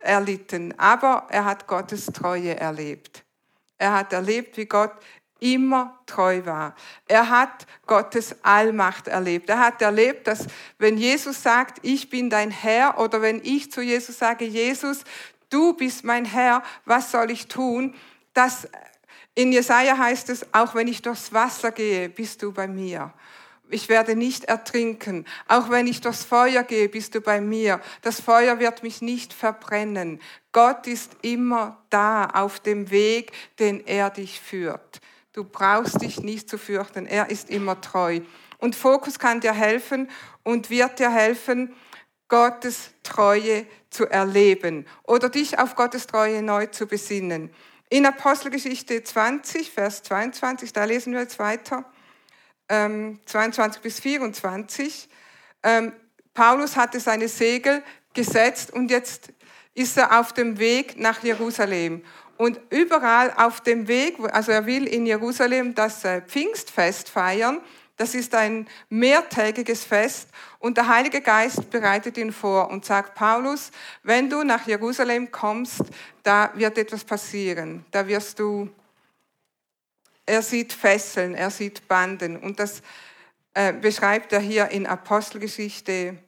erlitten. 0.00 0.74
Aber 0.78 1.26
er 1.30 1.44
hat 1.44 1.66
Gottes 1.66 2.06
Treue 2.06 2.56
erlebt. 2.56 3.24
Er 3.78 3.92
hat 3.92 4.12
erlebt, 4.12 4.56
wie 4.56 4.64
Gott 4.64 4.92
immer 5.40 5.98
treu 6.06 6.44
war. 6.44 6.74
Er 7.06 7.28
hat 7.28 7.66
Gottes 7.86 8.36
Allmacht 8.42 9.08
erlebt. 9.08 9.48
Er 9.48 9.60
hat 9.60 9.82
erlebt, 9.82 10.26
dass 10.26 10.46
wenn 10.78 10.96
Jesus 10.96 11.42
sagt, 11.42 11.78
ich 11.82 12.08
bin 12.10 12.30
dein 12.30 12.50
Herr, 12.50 12.98
oder 12.98 13.20
wenn 13.22 13.40
ich 13.44 13.70
zu 13.70 13.82
Jesus 13.82 14.18
sage, 14.18 14.44
Jesus, 14.44 15.04
du 15.50 15.74
bist 15.74 16.04
mein 16.04 16.24
Herr, 16.24 16.62
was 16.84 17.10
soll 17.10 17.30
ich 17.30 17.48
tun? 17.48 17.94
Das, 18.32 18.68
in 19.34 19.52
Jesaja 19.52 19.98
heißt 19.98 20.30
es, 20.30 20.46
auch 20.52 20.74
wenn 20.74 20.88
ich 20.88 21.02
durchs 21.02 21.32
Wasser 21.32 21.70
gehe, 21.70 22.08
bist 22.08 22.42
du 22.42 22.52
bei 22.52 22.66
mir. 22.66 23.12
Ich 23.68 23.88
werde 23.88 24.14
nicht 24.14 24.44
ertrinken. 24.44 25.26
Auch 25.48 25.70
wenn 25.70 25.88
ich 25.88 26.00
durchs 26.00 26.24
Feuer 26.24 26.62
gehe, 26.62 26.88
bist 26.88 27.16
du 27.16 27.20
bei 27.20 27.40
mir. 27.40 27.80
Das 28.02 28.20
Feuer 28.20 28.60
wird 28.60 28.84
mich 28.84 29.02
nicht 29.02 29.32
verbrennen. 29.32 30.20
Gott 30.52 30.86
ist 30.86 31.16
immer 31.22 31.82
da 31.90 32.26
auf 32.26 32.60
dem 32.60 32.90
Weg, 32.90 33.32
den 33.58 33.84
er 33.84 34.10
dich 34.10 34.40
führt. 34.40 35.00
Du 35.36 35.44
brauchst 35.44 36.00
dich 36.00 36.20
nicht 36.22 36.48
zu 36.48 36.56
fürchten. 36.56 37.04
Er 37.04 37.28
ist 37.28 37.50
immer 37.50 37.78
treu. 37.82 38.20
Und 38.56 38.74
Fokus 38.74 39.18
kann 39.18 39.42
dir 39.42 39.52
helfen 39.52 40.10
und 40.44 40.70
wird 40.70 40.98
dir 40.98 41.12
helfen, 41.12 41.76
Gottes 42.28 42.92
Treue 43.02 43.66
zu 43.90 44.06
erleben 44.06 44.86
oder 45.02 45.28
dich 45.28 45.58
auf 45.58 45.74
Gottes 45.76 46.06
Treue 46.06 46.42
neu 46.42 46.68
zu 46.68 46.86
besinnen. 46.86 47.50
In 47.90 48.06
Apostelgeschichte 48.06 49.04
20, 49.04 49.70
Vers 49.70 50.02
22, 50.04 50.72
da 50.72 50.84
lesen 50.84 51.12
wir 51.12 51.20
jetzt 51.20 51.38
weiter, 51.38 51.84
ähm, 52.70 53.20
22 53.26 53.82
bis 53.82 54.00
24. 54.00 55.06
Ähm, 55.62 55.92
Paulus 56.32 56.76
hatte 56.76 56.98
seine 56.98 57.28
Segel 57.28 57.82
gesetzt 58.14 58.72
und 58.72 58.90
jetzt 58.90 59.34
ist 59.76 59.96
er 59.96 60.18
auf 60.18 60.32
dem 60.32 60.58
Weg 60.58 60.98
nach 60.98 61.22
Jerusalem. 61.22 62.02
Und 62.38 62.60
überall 62.70 63.32
auf 63.36 63.60
dem 63.60 63.88
Weg, 63.88 64.16
also 64.32 64.52
er 64.52 64.66
will 64.66 64.86
in 64.86 65.06
Jerusalem 65.06 65.74
das 65.74 66.04
äh, 66.04 66.20
Pfingstfest 66.22 67.08
feiern, 67.08 67.60
das 67.96 68.14
ist 68.14 68.34
ein 68.34 68.68
mehrtägiges 68.90 69.84
Fest 69.84 70.28
und 70.58 70.76
der 70.76 70.88
Heilige 70.88 71.22
Geist 71.22 71.70
bereitet 71.70 72.18
ihn 72.18 72.30
vor 72.32 72.68
und 72.68 72.84
sagt, 72.84 73.14
Paulus, 73.14 73.70
wenn 74.02 74.28
du 74.28 74.44
nach 74.44 74.66
Jerusalem 74.66 75.30
kommst, 75.30 75.80
da 76.22 76.50
wird 76.54 76.76
etwas 76.76 77.04
passieren. 77.04 77.86
Da 77.90 78.06
wirst 78.06 78.38
du, 78.38 78.68
er 80.26 80.42
sieht 80.42 80.74
Fesseln, 80.74 81.34
er 81.34 81.50
sieht 81.50 81.88
Banden 81.88 82.36
und 82.36 82.60
das 82.60 82.82
äh, 83.54 83.72
beschreibt 83.72 84.30
er 84.34 84.40
hier 84.40 84.68
in 84.68 84.86
Apostelgeschichte 84.86 86.18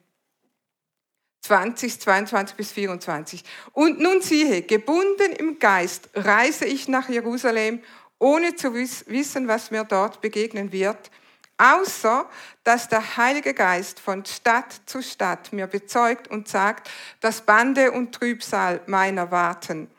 20, 1.41 1.99
22 1.99 2.55
bis 2.55 2.71
24. 2.71 3.43
Und 3.73 3.99
nun 3.99 4.21
siehe, 4.21 4.61
gebunden 4.61 5.31
im 5.37 5.59
Geist 5.59 6.09
reise 6.13 6.65
ich 6.65 6.87
nach 6.87 7.09
Jerusalem, 7.09 7.81
ohne 8.17 8.55
zu 8.55 8.73
wissen, 8.73 9.47
was 9.47 9.71
mir 9.71 9.83
dort 9.85 10.21
begegnen 10.21 10.71
wird 10.71 11.09
außer 11.59 12.27
dass 12.63 12.87
der 12.87 13.17
Heilige 13.17 13.53
Geist 13.53 13.99
von 13.99 14.25
Stadt 14.25 14.81
zu 14.85 15.03
Stadt 15.03 15.53
mir 15.53 15.67
bezeugt 15.67 16.29
und 16.29 16.47
sagt, 16.47 16.89
dass 17.19 17.41
Bande 17.41 17.91
und 17.91 18.13
Trübsal 18.15 18.81
meiner 18.87 19.29
warten. 19.29 19.89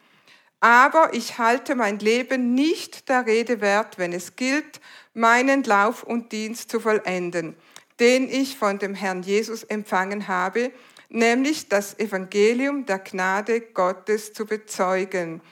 Aber 0.60 1.14
ich 1.14 1.38
halte 1.38 1.74
mein 1.74 1.98
Leben 1.98 2.54
nicht 2.54 3.08
der 3.08 3.26
Rede 3.26 3.60
wert, 3.60 3.98
wenn 3.98 4.12
es 4.12 4.36
gilt, 4.36 4.80
meinen 5.14 5.62
Lauf 5.64 6.02
und 6.02 6.32
Dienst 6.32 6.70
zu 6.70 6.80
vollenden, 6.80 7.56
den 7.98 8.28
ich 8.28 8.56
von 8.56 8.78
dem 8.78 8.94
Herrn 8.94 9.22
Jesus 9.22 9.62
empfangen 9.62 10.28
habe, 10.28 10.70
nämlich 11.10 11.68
das 11.68 11.98
Evangelium 11.98 12.86
der 12.86 13.00
Gnade 13.00 13.60
Gottes 13.60 14.32
zu 14.32 14.46
bezeugen. 14.46 15.42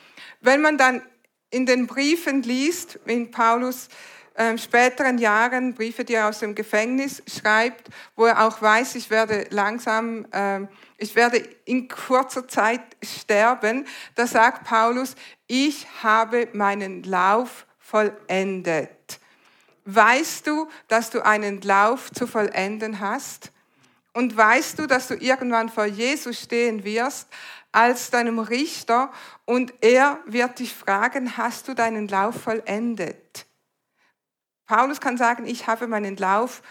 Wenn 0.40 0.62
man 0.62 0.78
dann 0.78 1.02
in 1.50 1.66
den 1.66 1.86
Briefen 1.86 2.42
liest, 2.42 2.98
in 3.06 3.30
Paulus 3.30 3.88
ähm, 4.36 4.56
späteren 4.56 5.18
Jahren 5.18 5.74
Briefe, 5.74 6.04
die 6.04 6.14
er 6.14 6.28
aus 6.28 6.38
dem 6.38 6.54
Gefängnis 6.54 7.22
schreibt, 7.26 7.88
wo 8.14 8.26
er 8.26 8.46
auch 8.46 8.62
weiß, 8.62 8.94
ich 8.94 9.10
werde 9.10 9.46
langsam, 9.50 10.26
ähm, 10.32 10.68
ich 10.96 11.16
werde 11.16 11.38
in 11.64 11.88
kurzer 11.88 12.46
Zeit 12.46 12.82
sterben, 13.02 13.86
da 14.14 14.26
sagt 14.26 14.64
Paulus, 14.64 15.16
ich 15.48 15.86
habe 16.02 16.48
meinen 16.52 17.02
Lauf 17.02 17.66
vollendet. 17.78 19.18
Weißt 19.84 20.46
du, 20.46 20.68
dass 20.86 21.10
du 21.10 21.24
einen 21.24 21.60
Lauf 21.62 22.12
zu 22.12 22.26
vollenden 22.26 23.00
hast? 23.00 23.50
Und 24.12 24.36
weißt 24.36 24.78
du, 24.78 24.86
dass 24.86 25.08
du 25.08 25.14
irgendwann 25.14 25.68
vor 25.68 25.84
Jesus 25.84 26.40
stehen 26.40 26.84
wirst 26.84 27.28
als 27.72 28.10
deinem 28.10 28.38
Richter 28.38 29.12
und 29.44 29.72
er 29.80 30.18
wird 30.26 30.58
dich 30.58 30.74
fragen, 30.74 31.36
hast 31.36 31.68
du 31.68 31.74
deinen 31.74 32.08
Lauf 32.08 32.42
vollendet? 32.42 33.46
Paulus 34.66 35.00
kann 35.00 35.16
sagen, 35.16 35.46
ich 35.46 35.66
habe 35.66 35.86
meinen 35.86 36.16
Lauf 36.16 36.62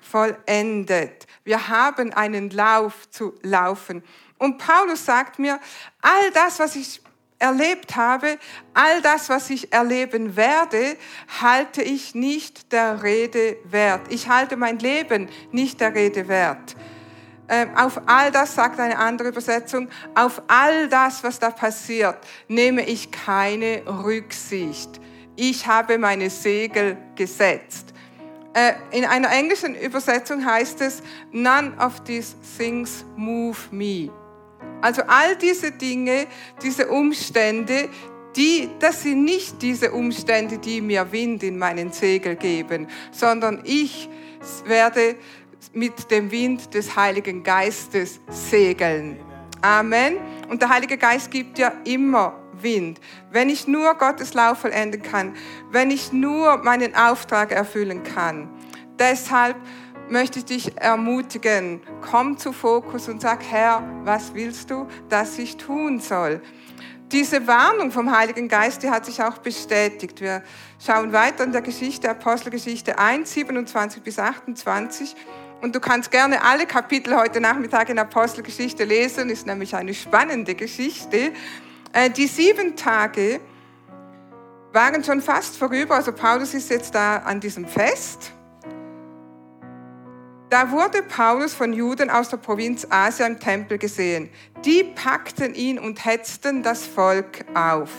vollendet. 0.00 1.26
Wir 1.44 1.68
haben 1.68 2.12
einen 2.12 2.50
Lauf 2.50 3.10
zu 3.10 3.38
laufen. 3.42 4.02
Und 4.38 4.58
Paulus 4.58 5.04
sagt 5.04 5.38
mir, 5.38 5.58
all 6.00 6.30
das, 6.32 6.58
was 6.58 6.76
ich 6.76 7.00
erlebt 7.38 7.96
habe, 7.96 8.38
all 8.74 9.00
das, 9.02 9.28
was 9.28 9.50
ich 9.50 9.72
erleben 9.72 10.36
werde, 10.36 10.96
halte 11.40 11.82
ich 11.82 12.14
nicht 12.14 12.72
der 12.72 13.02
Rede 13.02 13.56
wert. 13.64 14.02
Ich 14.10 14.28
halte 14.28 14.56
mein 14.56 14.78
Leben 14.78 15.28
nicht 15.52 15.80
der 15.80 15.94
Rede 15.94 16.28
wert. 16.28 16.76
Ähm, 17.50 17.74
auf 17.76 18.02
all 18.06 18.30
das, 18.30 18.54
sagt 18.54 18.78
eine 18.78 18.98
andere 18.98 19.28
Übersetzung, 19.28 19.88
auf 20.14 20.42
all 20.48 20.88
das, 20.88 21.24
was 21.24 21.38
da 21.38 21.50
passiert, 21.50 22.18
nehme 22.48 22.84
ich 22.84 23.10
keine 23.10 23.82
Rücksicht 23.86 25.00
ich 25.38 25.66
habe 25.68 25.98
meine 25.98 26.30
Segel 26.30 26.98
gesetzt. 27.14 27.94
Äh, 28.54 28.72
in 28.90 29.04
einer 29.04 29.30
englischen 29.30 29.76
Übersetzung 29.76 30.44
heißt 30.44 30.80
es, 30.80 31.00
none 31.30 31.72
of 31.78 32.02
these 32.02 32.34
things 32.56 33.04
move 33.16 33.56
me. 33.70 34.10
Also 34.80 35.02
all 35.06 35.36
diese 35.36 35.72
Dinge, 35.72 36.26
diese 36.62 36.88
Umstände, 36.88 37.88
die, 38.36 38.70
das 38.78 39.02
sind 39.02 39.24
nicht 39.24 39.60
diese 39.62 39.90
Umstände, 39.92 40.58
die 40.58 40.80
mir 40.80 41.10
Wind 41.10 41.42
in 41.42 41.58
meinen 41.58 41.92
Segel 41.92 42.36
geben, 42.36 42.86
sondern 43.10 43.60
ich 43.64 44.08
werde 44.64 45.16
mit 45.72 46.10
dem 46.10 46.30
Wind 46.30 46.72
des 46.74 46.94
Heiligen 46.94 47.42
Geistes 47.42 48.20
segeln. 48.28 49.18
Amen. 49.60 50.16
Und 50.48 50.62
der 50.62 50.68
Heilige 50.68 50.96
Geist 50.96 51.30
gibt 51.30 51.58
ja 51.58 51.72
immer 51.84 52.38
Wind, 52.62 53.00
wenn 53.30 53.48
ich 53.48 53.66
nur 53.66 53.94
Gottes 53.94 54.34
Lauf 54.34 54.58
vollenden 54.58 55.02
kann, 55.02 55.34
wenn 55.70 55.90
ich 55.90 56.12
nur 56.12 56.58
meinen 56.58 56.94
Auftrag 56.94 57.52
erfüllen 57.52 58.02
kann. 58.02 58.48
Deshalb 58.98 59.56
möchte 60.10 60.38
ich 60.40 60.44
dich 60.44 60.76
ermutigen, 60.76 61.80
komm 62.00 62.38
zu 62.38 62.52
Fokus 62.52 63.08
und 63.08 63.20
sag, 63.20 63.42
Herr, 63.42 63.82
was 64.04 64.34
willst 64.34 64.70
du, 64.70 64.86
dass 65.08 65.38
ich 65.38 65.56
tun 65.56 66.00
soll? 66.00 66.40
Diese 67.12 67.46
Warnung 67.46 67.90
vom 67.90 68.14
Heiligen 68.14 68.48
Geist, 68.48 68.82
die 68.82 68.90
hat 68.90 69.06
sich 69.06 69.22
auch 69.22 69.38
bestätigt. 69.38 70.20
Wir 70.20 70.42
schauen 70.78 71.12
weiter 71.12 71.44
in 71.44 71.52
der 71.52 71.62
Geschichte, 71.62 72.10
Apostelgeschichte 72.10 72.98
1, 72.98 73.32
27 73.32 74.02
bis 74.02 74.18
28. 74.18 75.16
Und 75.62 75.74
du 75.74 75.80
kannst 75.80 76.10
gerne 76.10 76.42
alle 76.42 76.66
Kapitel 76.66 77.16
heute 77.16 77.40
Nachmittag 77.40 77.88
in 77.88 77.98
Apostelgeschichte 77.98 78.84
lesen, 78.84 79.30
ist 79.30 79.46
nämlich 79.46 79.74
eine 79.74 79.94
spannende 79.94 80.54
Geschichte. 80.54 81.32
Äh, 81.92 82.10
die 82.10 82.26
sieben 82.26 82.76
Tage 82.76 83.40
waren 84.72 85.02
schon 85.02 85.22
fast 85.22 85.56
vorüber, 85.56 85.94
also 85.96 86.12
Paulus 86.12 86.52
ist 86.52 86.70
jetzt 86.70 86.94
da 86.94 87.16
an 87.18 87.40
diesem 87.40 87.66
Fest. 87.66 88.32
Da 90.50 90.70
wurde 90.70 91.02
Paulus 91.02 91.52
von 91.52 91.74
Juden 91.74 92.08
aus 92.08 92.30
der 92.30 92.38
Provinz 92.38 92.86
Asia 92.88 93.26
im 93.26 93.38
Tempel 93.38 93.76
gesehen. 93.76 94.30
Die 94.64 94.82
packten 94.82 95.54
ihn 95.54 95.78
und 95.78 96.06
hetzten 96.06 96.62
das 96.62 96.86
Volk 96.86 97.44
auf, 97.54 97.90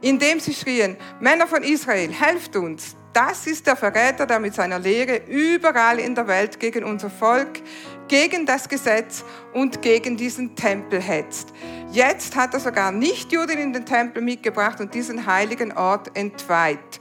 indem 0.00 0.40
sie 0.40 0.54
schrien, 0.54 0.96
Männer 1.20 1.46
von 1.46 1.62
Israel, 1.62 2.10
helft 2.10 2.56
uns, 2.56 2.96
das 3.12 3.46
ist 3.46 3.66
der 3.66 3.76
Verräter, 3.76 4.26
der 4.26 4.38
mit 4.40 4.54
seiner 4.54 4.78
Lehre 4.78 5.22
überall 5.26 5.98
in 5.98 6.14
der 6.14 6.28
Welt 6.28 6.58
gegen 6.58 6.84
unser 6.84 7.10
Volk, 7.10 7.60
gegen 8.06 8.46
das 8.46 8.68
Gesetz 8.68 9.24
und 9.52 9.82
gegen 9.82 10.16
diesen 10.16 10.54
Tempel 10.54 11.00
hetzt. 11.00 11.52
Jetzt 11.90 12.36
hat 12.36 12.54
er 12.54 12.60
sogar 12.60 12.90
Nichtjuden 12.90 13.58
in 13.58 13.72
den 13.72 13.84
Tempel 13.84 14.22
mitgebracht 14.22 14.80
und 14.80 14.94
diesen 14.94 15.26
heiligen 15.26 15.72
Ort 15.76 16.16
entweiht. 16.16 17.00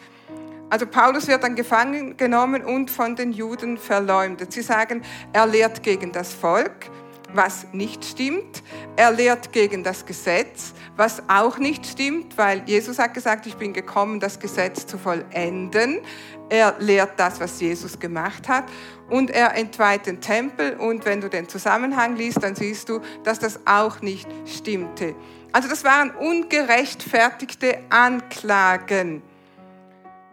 Also 0.70 0.86
Paulus 0.86 1.28
wird 1.28 1.44
dann 1.44 1.56
gefangen 1.56 2.18
genommen 2.18 2.64
und 2.64 2.92
von 2.92 3.16
den 3.16 3.32
Juden 3.32 3.78
verleumdet. 3.78 4.52
Sie 4.52 4.62
sagen, 4.62 5.02
er 5.32 5.48
lehrt 5.48 5.82
gegen 5.82 6.12
das 6.12 6.34
Volk, 6.34 6.90
was 7.34 7.68
nicht 7.72 8.04
stimmt. 8.04 8.64
Er 8.98 9.12
lehrt 9.12 9.54
gegen 9.54 9.84
das 9.84 10.06
Gesetz, 10.06 10.74
was 10.98 11.24
auch 11.30 11.58
nicht 11.58 11.86
stimmt, 11.86 12.38
weil 12.38 12.64
Jesus 12.66 13.00
hat 13.00 13.14
gesagt, 13.14 13.46
ich 13.46 13.56
bin 13.56 13.72
gekommen, 13.72 14.20
das 14.20 14.40
Gesetz 14.40 14.86
zu 14.86 14.98
vollenden. 14.98 16.00
Er 16.50 16.76
lehrt 16.80 17.18
das, 17.18 17.40
was 17.40 17.60
Jesus 17.62 18.00
gemacht 18.00 18.48
hat 18.50 18.66
und 19.10 19.30
er 19.30 19.56
entweiht 19.56 20.06
den 20.06 20.20
Tempel 20.20 20.74
und 20.78 21.06
wenn 21.06 21.22
du 21.22 21.30
den 21.30 21.48
Zusammenhang 21.48 22.16
liest, 22.16 22.44
dann 22.44 22.56
siehst 22.56 22.90
du, 22.90 23.02
dass 23.24 23.40
das 23.40 23.60
auch 23.66 24.02
nicht 24.02 24.28
stimmte. 24.46 25.16
Also 25.52 25.70
das 25.70 25.84
waren 25.84 26.12
ungerechtfertigte 26.12 27.80
Anklagen. 27.90 29.22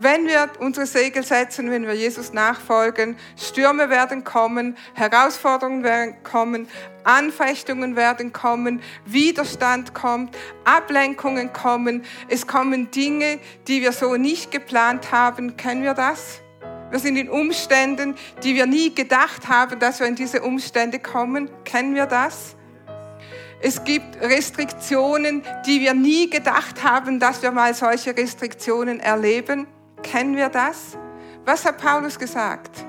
Wenn 0.05 0.27
wir 0.27 0.51
unsere 0.59 0.85
Segel 0.85 1.23
setzen, 1.23 1.71
wenn 1.71 1.87
wir 1.87 1.95
Jesus 1.95 2.35
nachfolgen, 2.35 3.17
Stürme 3.39 3.89
werden 3.89 4.23
kommen, 4.23 4.77
Herausforderungen 4.93 5.83
werden 5.83 6.17
kommen, 6.23 6.69
Anfechtungen 7.05 7.97
werden 7.97 8.31
kommen, 8.35 8.83
Widerstand 9.07 9.95
kommt, 9.95 10.37
Ablenkungen 10.65 11.55
kommen, 11.55 12.05
es 12.29 12.47
kommen 12.47 12.91
Dinge, 12.91 13.39
die 13.67 13.81
wir 13.81 13.93
so 13.93 14.17
nicht 14.17 14.51
geplant 14.51 15.11
haben. 15.11 15.57
Kennen 15.57 15.85
wir 15.85 15.95
das? 15.95 16.43
Wir 16.91 16.99
sind 16.99 17.17
in 17.17 17.31
Umständen, 17.31 18.15
die 18.43 18.55
wir 18.57 18.67
nie 18.67 18.95
gedacht 18.95 19.49
haben, 19.49 19.81
dass 19.81 20.01
wir 20.01 20.07
in 20.07 20.17
diese 20.17 20.43
Umstände 20.43 20.99
kommen. 20.99 21.49
Kennen 21.65 21.95
wir 21.95 22.05
das? 22.05 22.57
Es 23.63 23.83
gibt 23.83 24.21
Restriktionen, 24.21 25.43
die 25.65 25.81
wir 25.81 25.95
nie 25.95 26.29
gedacht 26.29 26.85
haben, 26.85 27.19
dass 27.19 27.41
wir 27.41 27.53
mal 27.53 27.73
solche 27.73 28.15
Restriktionen 28.15 29.01
erleben. 29.01 29.67
Kennen 30.05 30.37
wir 30.37 30.51
das? 30.51 30.97
Was 31.45 31.65
hat 31.65 31.79
Paulus 31.79 32.19
gesagt? 32.19 32.87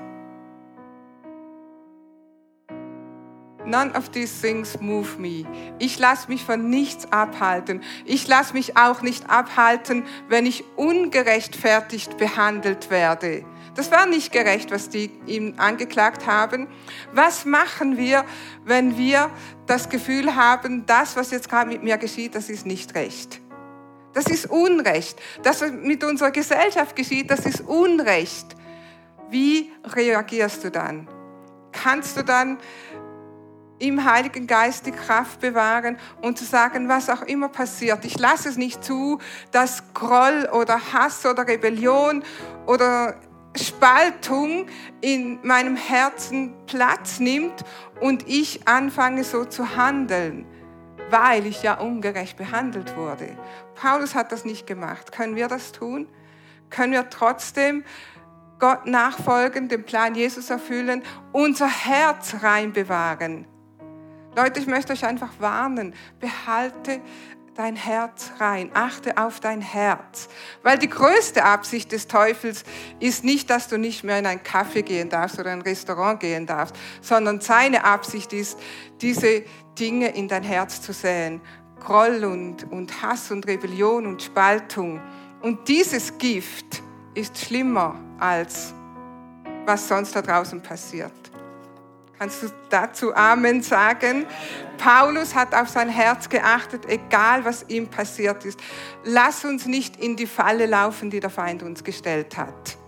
None 3.64 3.92
of 3.96 4.10
these 4.10 4.32
things 4.40 4.80
move 4.80 5.18
me. 5.18 5.44
Ich 5.80 5.98
lasse 5.98 6.28
mich 6.28 6.44
von 6.44 6.70
nichts 6.70 7.10
abhalten. 7.10 7.82
Ich 8.04 8.28
lasse 8.28 8.52
mich 8.52 8.76
auch 8.76 9.02
nicht 9.02 9.28
abhalten, 9.28 10.04
wenn 10.28 10.46
ich 10.46 10.62
ungerechtfertigt 10.76 12.16
behandelt 12.16 12.90
werde. 12.90 13.44
Das 13.74 13.90
war 13.90 14.06
nicht 14.06 14.30
gerecht, 14.30 14.70
was 14.70 14.88
die 14.88 15.10
ihm 15.26 15.54
angeklagt 15.56 16.26
haben. 16.26 16.68
Was 17.12 17.44
machen 17.44 17.96
wir, 17.96 18.24
wenn 18.64 18.96
wir 18.96 19.30
das 19.66 19.88
Gefühl 19.88 20.36
haben, 20.36 20.86
das, 20.86 21.16
was 21.16 21.32
jetzt 21.32 21.48
gerade 21.48 21.68
mit 21.68 21.82
mir 21.82 21.98
geschieht, 21.98 22.36
das 22.36 22.48
ist 22.48 22.66
nicht 22.66 22.94
recht? 22.94 23.40
Das 24.16 24.28
ist 24.28 24.46
Unrecht. 24.46 25.20
Das, 25.42 25.60
was 25.60 25.72
mit 25.72 26.02
unserer 26.02 26.30
Gesellschaft 26.30 26.96
geschieht, 26.96 27.30
das 27.30 27.40
ist 27.40 27.60
Unrecht. 27.60 28.46
Wie 29.28 29.70
reagierst 29.84 30.64
du 30.64 30.70
dann? 30.70 31.06
Kannst 31.70 32.16
du 32.16 32.24
dann 32.24 32.56
im 33.78 34.10
Heiligen 34.10 34.46
Geist 34.46 34.86
die 34.86 34.92
Kraft 34.92 35.40
bewahren 35.40 35.98
und 36.22 36.38
zu 36.38 36.46
sagen, 36.46 36.88
was 36.88 37.10
auch 37.10 37.20
immer 37.20 37.50
passiert. 37.50 38.06
Ich 38.06 38.18
lasse 38.18 38.48
es 38.48 38.56
nicht 38.56 38.82
zu, 38.82 39.18
dass 39.50 39.82
Groll 39.92 40.48
oder 40.50 40.80
Hass 40.94 41.26
oder 41.26 41.46
Rebellion 41.46 42.24
oder 42.66 43.20
Spaltung 43.54 44.64
in 45.02 45.40
meinem 45.42 45.76
Herzen 45.76 46.54
Platz 46.64 47.20
nimmt 47.20 47.66
und 48.00 48.26
ich 48.26 48.66
anfange 48.66 49.24
so 49.24 49.44
zu 49.44 49.76
handeln 49.76 50.46
weil 51.10 51.46
ich 51.46 51.62
ja 51.62 51.74
ungerecht 51.74 52.36
behandelt 52.36 52.96
wurde. 52.96 53.36
Paulus 53.74 54.14
hat 54.14 54.32
das 54.32 54.44
nicht 54.44 54.66
gemacht. 54.66 55.12
Können 55.12 55.36
wir 55.36 55.48
das 55.48 55.72
tun? 55.72 56.08
Können 56.70 56.92
wir 56.92 57.08
trotzdem 57.10 57.84
Gott 58.58 58.86
nachfolgen, 58.86 59.68
den 59.68 59.84
Plan 59.84 60.14
Jesus 60.14 60.50
erfüllen, 60.50 61.02
unser 61.32 61.68
Herz 61.68 62.36
rein 62.42 62.72
bewahren? 62.72 63.46
Leute, 64.34 64.60
ich 64.60 64.66
möchte 64.66 64.92
euch 64.92 65.04
einfach 65.04 65.32
warnen, 65.38 65.94
behalte 66.20 67.00
dein 67.54 67.74
Herz 67.74 68.32
rein, 68.38 68.70
achte 68.74 69.16
auf 69.16 69.40
dein 69.40 69.62
Herz. 69.62 70.28
Weil 70.62 70.78
die 70.78 70.90
größte 70.90 71.42
Absicht 71.42 71.90
des 71.92 72.06
Teufels 72.06 72.64
ist 73.00 73.24
nicht, 73.24 73.48
dass 73.48 73.68
du 73.68 73.78
nicht 73.78 74.04
mehr 74.04 74.18
in 74.18 74.26
ein 74.26 74.42
Kaffee 74.42 74.82
gehen 74.82 75.08
darfst 75.08 75.38
oder 75.38 75.52
ein 75.52 75.62
Restaurant 75.62 76.20
gehen 76.20 76.46
darfst, 76.46 76.76
sondern 77.00 77.40
seine 77.40 77.84
Absicht 77.84 78.32
ist, 78.32 78.58
diese 79.00 79.44
Dinge 79.78 80.08
in 80.08 80.28
dein 80.28 80.42
Herz 80.42 80.80
zu 80.82 80.92
säen. 80.92 81.40
Groll 81.80 82.24
und, 82.24 82.70
und 82.72 83.02
Hass 83.02 83.30
und 83.30 83.46
Rebellion 83.46 84.06
und 84.06 84.22
Spaltung. 84.22 85.00
Und 85.42 85.68
dieses 85.68 86.18
Gift 86.18 86.82
ist 87.14 87.38
schlimmer 87.38 88.00
als 88.18 88.74
was 89.64 89.88
sonst 89.88 90.14
da 90.14 90.22
draußen 90.22 90.62
passiert. 90.62 91.12
Kannst 92.18 92.42
du 92.42 92.48
dazu 92.70 93.14
Amen 93.14 93.62
sagen? 93.62 94.26
Paulus 94.78 95.34
hat 95.34 95.54
auf 95.54 95.68
sein 95.68 95.88
Herz 95.88 96.28
geachtet, 96.28 96.86
egal 96.88 97.44
was 97.44 97.66
ihm 97.68 97.88
passiert 97.88 98.44
ist. 98.44 98.58
Lass 99.04 99.44
uns 99.44 99.66
nicht 99.66 99.96
in 99.96 100.16
die 100.16 100.26
Falle 100.26 100.66
laufen, 100.66 101.10
die 101.10 101.20
der 101.20 101.30
Feind 101.30 101.62
uns 101.62 101.84
gestellt 101.84 102.36
hat. 102.38 102.78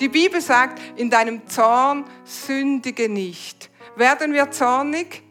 Die 0.00 0.08
Bibel 0.08 0.40
sagt, 0.40 0.80
in 0.96 1.08
deinem 1.08 1.46
Zorn 1.46 2.04
sündige 2.24 3.08
nicht. 3.08 3.70
Werden 3.94 4.32
wir 4.32 4.50
zornig? 4.50 5.21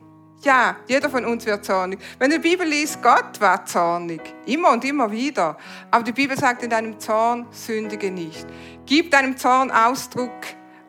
Ja, 0.43 0.77
jeder 0.87 1.09
von 1.09 1.23
uns 1.25 1.45
wird 1.45 1.63
zornig. 1.63 1.99
Wenn 2.17 2.31
du 2.31 2.39
die 2.39 2.49
Bibel 2.49 2.67
liest, 2.67 3.01
Gott 3.03 3.39
war 3.39 3.63
zornig. 3.63 4.21
Immer 4.47 4.71
und 4.71 4.83
immer 4.83 5.11
wieder. 5.11 5.55
Aber 5.91 6.03
die 6.03 6.13
Bibel 6.13 6.35
sagt, 6.35 6.63
in 6.63 6.69
deinem 6.71 6.99
Zorn 6.99 7.45
sündige 7.51 8.09
nicht. 8.09 8.47
Gib 8.87 9.11
deinem 9.11 9.37
Zorn 9.37 9.69
Ausdruck, 9.69 10.31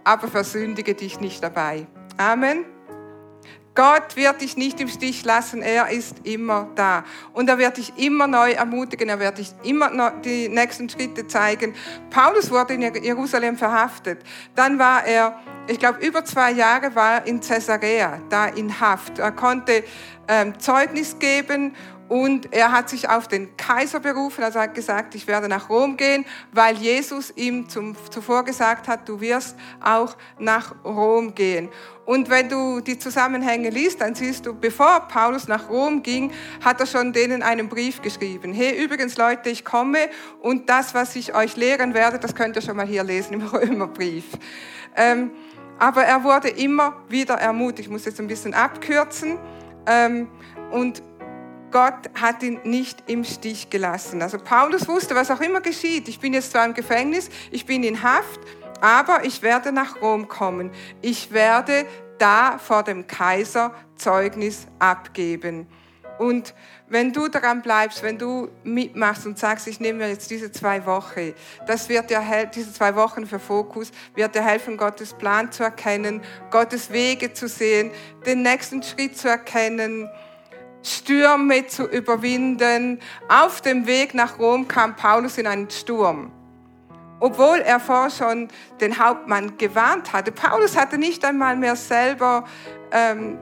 aber 0.04 0.28
versündige 0.28 0.94
dich 0.94 1.20
nicht 1.20 1.42
dabei. 1.42 1.86
Amen. 2.16 2.71
Gott 3.74 4.16
wird 4.16 4.42
dich 4.42 4.56
nicht 4.56 4.80
im 4.80 4.88
Stich 4.88 5.24
lassen, 5.24 5.62
er 5.62 5.88
ist 5.88 6.26
immer 6.26 6.68
da. 6.74 7.04
Und 7.32 7.48
er 7.48 7.56
wird 7.56 7.78
dich 7.78 7.92
immer 7.96 8.26
neu 8.26 8.52
ermutigen, 8.52 9.08
er 9.08 9.18
wird 9.18 9.38
dich 9.38 9.50
immer 9.62 10.10
die 10.22 10.50
nächsten 10.50 10.90
Schritte 10.90 11.26
zeigen. 11.26 11.74
Paulus 12.10 12.50
wurde 12.50 12.74
in 12.74 12.82
Jerusalem 13.02 13.56
verhaftet. 13.56 14.20
Dann 14.54 14.78
war 14.78 15.06
er, 15.06 15.38
ich 15.68 15.78
glaube, 15.78 16.06
über 16.06 16.22
zwei 16.24 16.52
Jahre 16.52 16.94
war 16.94 17.14
er 17.14 17.26
in 17.26 17.40
Caesarea, 17.40 18.20
da 18.28 18.46
in 18.46 18.78
Haft. 18.78 19.18
Er 19.18 19.32
konnte 19.32 19.84
ähm, 20.28 20.58
Zeugnis 20.58 21.18
geben 21.18 21.74
und 22.12 22.52
er 22.52 22.72
hat 22.72 22.90
sich 22.90 23.08
auf 23.08 23.26
den 23.26 23.56
Kaiser 23.56 23.98
berufen, 23.98 24.44
also 24.44 24.60
hat 24.60 24.74
gesagt, 24.74 25.14
ich 25.14 25.26
werde 25.26 25.48
nach 25.48 25.70
Rom 25.70 25.96
gehen, 25.96 26.26
weil 26.52 26.76
Jesus 26.76 27.32
ihm 27.36 27.70
zum, 27.70 27.96
zuvor 28.10 28.44
gesagt 28.44 28.86
hat, 28.86 29.08
du 29.08 29.18
wirst 29.22 29.56
auch 29.82 30.14
nach 30.38 30.74
Rom 30.84 31.34
gehen. 31.34 31.70
Und 32.04 32.28
wenn 32.28 32.50
du 32.50 32.80
die 32.80 32.98
Zusammenhänge 32.98 33.70
liest, 33.70 34.02
dann 34.02 34.14
siehst 34.14 34.44
du, 34.44 34.52
bevor 34.52 35.08
Paulus 35.08 35.48
nach 35.48 35.70
Rom 35.70 36.02
ging, 36.02 36.30
hat 36.62 36.80
er 36.80 36.86
schon 36.86 37.14
denen 37.14 37.42
einen 37.42 37.70
Brief 37.70 38.02
geschrieben. 38.02 38.52
Hey, 38.52 38.84
übrigens 38.84 39.16
Leute, 39.16 39.48
ich 39.48 39.64
komme 39.64 40.10
und 40.42 40.68
das, 40.68 40.92
was 40.92 41.16
ich 41.16 41.34
euch 41.34 41.56
lehren 41.56 41.94
werde, 41.94 42.18
das 42.18 42.34
könnt 42.34 42.56
ihr 42.56 42.62
schon 42.62 42.76
mal 42.76 42.86
hier 42.86 43.04
lesen 43.04 43.40
im 43.40 43.46
Römerbrief. 43.46 44.26
Ähm, 44.96 45.30
aber 45.78 46.04
er 46.04 46.22
wurde 46.22 46.50
immer 46.50 46.94
wieder 47.08 47.36
ermutigt. 47.36 47.86
Ich 47.86 47.90
muss 47.90 48.04
jetzt 48.04 48.20
ein 48.20 48.26
bisschen 48.26 48.52
abkürzen. 48.52 49.38
Ähm, 49.86 50.28
und 50.70 51.02
Gott 51.72 52.10
hat 52.20 52.42
ihn 52.42 52.60
nicht 52.64 53.02
im 53.08 53.24
Stich 53.24 53.70
gelassen. 53.70 54.22
Also 54.22 54.38
Paulus 54.38 54.86
wusste, 54.86 55.14
was 55.14 55.30
auch 55.30 55.40
immer 55.40 55.60
geschieht. 55.60 56.08
Ich 56.08 56.20
bin 56.20 56.34
jetzt 56.34 56.52
zwar 56.52 56.64
im 56.66 56.74
Gefängnis, 56.74 57.30
ich 57.50 57.66
bin 57.66 57.82
in 57.82 58.02
Haft, 58.02 58.40
aber 58.80 59.24
ich 59.24 59.42
werde 59.42 59.72
nach 59.72 60.00
Rom 60.00 60.28
kommen. 60.28 60.70
Ich 61.00 61.32
werde 61.32 61.86
da 62.18 62.58
vor 62.58 62.82
dem 62.82 63.06
Kaiser 63.06 63.74
Zeugnis 63.96 64.66
abgeben. 64.78 65.66
Und 66.18 66.54
wenn 66.88 67.12
du 67.12 67.28
daran 67.28 67.62
bleibst, 67.62 68.02
wenn 68.02 68.18
du 68.18 68.48
mitmachst 68.62 69.26
und 69.26 69.38
sagst, 69.38 69.66
ich 69.66 69.80
nehme 69.80 70.00
mir 70.00 70.08
jetzt 70.08 70.30
diese 70.30 70.52
zwei 70.52 70.84
Wochen, 70.86 71.32
das 71.66 71.88
wird 71.88 72.10
dir 72.10 72.22
diese 72.54 72.72
zwei 72.72 72.94
Wochen 72.94 73.26
für 73.26 73.38
Fokus, 73.38 73.90
wird 74.14 74.34
dir 74.34 74.42
helfen, 74.42 74.76
Gottes 74.76 75.14
Plan 75.14 75.50
zu 75.50 75.64
erkennen, 75.64 76.20
Gottes 76.50 76.92
Wege 76.92 77.32
zu 77.32 77.48
sehen, 77.48 77.90
den 78.26 78.42
nächsten 78.42 78.82
Schritt 78.82 79.16
zu 79.16 79.28
erkennen, 79.28 80.08
Stürme 80.82 81.66
zu 81.66 81.88
überwinden. 81.88 83.00
Auf 83.28 83.60
dem 83.60 83.86
Weg 83.86 84.14
nach 84.14 84.38
Rom 84.38 84.68
kam 84.68 84.96
Paulus 84.96 85.38
in 85.38 85.46
einen 85.46 85.70
Sturm. 85.70 86.30
Obwohl 87.20 87.58
er 87.58 87.78
vorher 87.78 88.10
schon 88.10 88.48
den 88.80 88.98
Hauptmann 88.98 89.56
gewarnt 89.56 90.12
hatte. 90.12 90.32
Paulus 90.32 90.76
hatte 90.76 90.98
nicht 90.98 91.24
einmal 91.24 91.56
mehr 91.56 91.76
selber 91.76 92.44
ähm, 92.90 93.38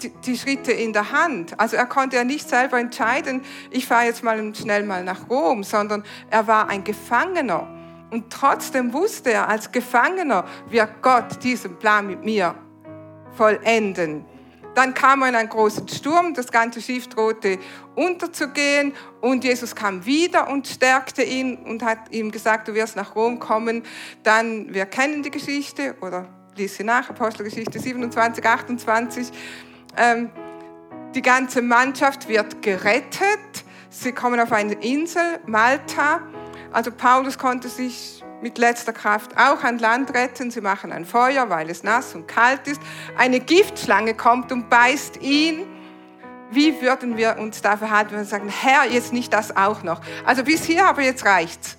die, 0.00 0.10
die, 0.10 0.38
Schritte 0.38 0.70
in 0.70 0.92
der 0.92 1.10
Hand. 1.10 1.58
Also 1.58 1.76
er 1.76 1.86
konnte 1.86 2.16
ja 2.16 2.24
nicht 2.24 2.48
selber 2.48 2.78
entscheiden, 2.78 3.42
ich 3.70 3.86
fahre 3.86 4.04
jetzt 4.04 4.22
mal 4.22 4.54
schnell 4.54 4.84
mal 4.84 5.02
nach 5.02 5.28
Rom, 5.28 5.64
sondern 5.64 6.04
er 6.30 6.46
war 6.46 6.68
ein 6.68 6.84
Gefangener. 6.84 7.66
Und 8.10 8.32
trotzdem 8.32 8.92
wusste 8.92 9.32
er, 9.32 9.48
als 9.48 9.72
Gefangener 9.72 10.44
wird 10.68 11.02
Gott 11.02 11.42
diesen 11.42 11.76
Plan 11.78 12.06
mit 12.06 12.24
mir 12.24 12.54
vollenden. 13.36 14.24
Dann 14.76 14.92
kam 14.92 15.22
er 15.22 15.30
in 15.30 15.34
einen 15.34 15.48
großen 15.48 15.88
Sturm, 15.88 16.34
das 16.34 16.52
ganze 16.52 16.82
Schiff 16.82 17.08
drohte 17.08 17.58
unterzugehen 17.94 18.92
und 19.22 19.42
Jesus 19.42 19.74
kam 19.74 20.04
wieder 20.04 20.50
und 20.50 20.68
stärkte 20.68 21.22
ihn 21.22 21.56
und 21.56 21.82
hat 21.82 22.10
ihm 22.10 22.30
gesagt, 22.30 22.68
du 22.68 22.74
wirst 22.74 22.94
nach 22.94 23.14
Rom 23.14 23.38
kommen. 23.38 23.84
Dann, 24.22 24.74
wir 24.74 24.84
kennen 24.84 25.22
die 25.22 25.30
Geschichte 25.30 25.96
oder 26.02 26.28
lies 26.56 26.76
sie 26.76 26.84
nach, 26.84 27.08
Apostelgeschichte 27.08 27.78
27, 27.78 28.44
28. 28.44 29.28
Ähm, 29.96 30.30
die 31.14 31.22
ganze 31.22 31.62
Mannschaft 31.62 32.28
wird 32.28 32.60
gerettet. 32.60 33.64
Sie 33.88 34.12
kommen 34.12 34.38
auf 34.38 34.52
eine 34.52 34.74
Insel, 34.74 35.40
Malta. 35.46 36.20
Also 36.70 36.92
Paulus 36.92 37.38
konnte 37.38 37.70
sich 37.70 38.22
mit 38.42 38.58
letzter 38.58 38.92
Kraft 38.92 39.36
auch 39.36 39.64
an 39.64 39.78
Land 39.78 40.14
retten. 40.14 40.50
Sie 40.50 40.60
machen 40.60 40.92
ein 40.92 41.04
Feuer, 41.04 41.48
weil 41.50 41.70
es 41.70 41.82
nass 41.82 42.14
und 42.14 42.28
kalt 42.28 42.66
ist. 42.66 42.80
Eine 43.16 43.40
Giftschlange 43.40 44.14
kommt 44.14 44.52
und 44.52 44.68
beißt 44.68 45.22
ihn. 45.22 45.66
Wie 46.50 46.80
würden 46.80 47.16
wir 47.16 47.38
uns 47.38 47.60
da 47.60 47.76
verhalten, 47.76 48.12
wenn 48.12 48.20
wir 48.20 48.24
sagen, 48.24 48.48
Herr, 48.48 48.84
jetzt 48.84 49.12
nicht 49.12 49.32
das 49.32 49.56
auch 49.56 49.82
noch? 49.82 50.00
Also 50.24 50.44
bis 50.44 50.64
hier, 50.64 50.86
aber 50.86 51.02
jetzt 51.02 51.24
reicht's. 51.24 51.76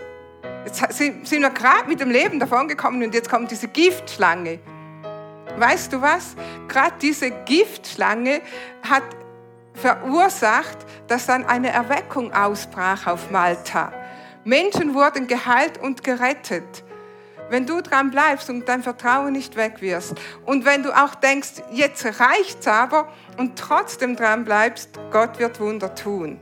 Jetzt 0.66 0.98
sind 0.98 1.32
wir 1.32 1.50
gerade 1.50 1.88
mit 1.88 2.02
dem 2.02 2.12
Leben 2.12 2.40
davongekommen 2.40 3.02
und 3.02 3.14
jetzt 3.14 3.30
kommt 3.30 3.50
diese 3.52 3.70
Giftschlange. 3.70 4.60
Weißt 5.58 5.94
du 5.94 6.02
was? 6.02 6.36
Gerade 6.68 6.96
diese 7.02 7.32
Giftschlange 7.32 8.42
hat 8.88 9.04
verursacht, 9.74 10.78
dass 11.08 11.28
dann 11.28 11.46
eine 11.46 11.70
Erweckung 11.70 12.34
ausbrach 12.34 13.08
auf 13.08 13.32
Malta. 13.32 13.94
Menschen 14.48 14.94
wurden 14.94 15.28
geheilt 15.28 15.78
und 15.78 16.06
gerettet. 16.06 16.86
Wenn 17.50 17.66
du 17.66 17.82
dran 17.82 18.12
bleibst 18.12 18.50
und 18.50 18.68
dein 18.68 18.82
Vertrauen 18.82 19.34
nicht 19.34 19.58
weg 19.58 19.82
wirst 19.82 20.16
und 20.46 20.64
wenn 20.64 20.84
du 20.84 20.92
auch 20.92 21.16
denkst, 21.16 21.64
jetzt 21.72 22.06
reicht's 22.22 22.66
aber 22.66 23.12
und 23.38 23.60
trotzdem 23.60 24.16
dran 24.16 24.46
bleibst, 24.46 24.98
Gott 25.12 25.38
wird 25.40 25.60
Wunder 25.60 25.94
tun. 25.94 26.40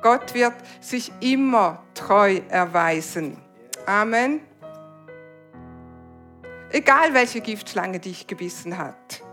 Gott 0.00 0.32
wird 0.34 0.54
sich 0.80 1.10
immer 1.18 1.82
treu 1.94 2.40
erweisen. 2.50 3.36
Amen. 3.84 4.40
Egal 6.70 7.14
welche 7.14 7.40
Giftschlange 7.40 7.98
dich 7.98 8.28
gebissen 8.28 8.78
hat, 8.78 9.24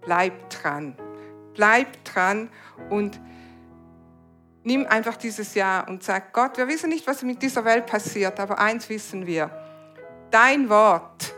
bleib 0.00 0.48
dran. 0.48 0.96
Bleib 1.52 2.04
dran 2.04 2.48
und 2.88 3.20
nimm 4.64 4.86
einfach 4.86 5.16
dieses 5.16 5.54
Jahr 5.54 5.88
und 5.88 6.02
sag, 6.02 6.32
Gott, 6.32 6.56
wir 6.56 6.68
wissen 6.68 6.88
nicht, 6.88 7.06
was 7.06 7.22
mit 7.22 7.42
dieser 7.42 7.64
Welt 7.64 7.86
passiert, 7.86 8.38
aber 8.38 8.58
eins 8.58 8.88
wissen 8.88 9.26
wir. 9.26 9.50
Dein 10.30 10.68
Wort 10.68 11.34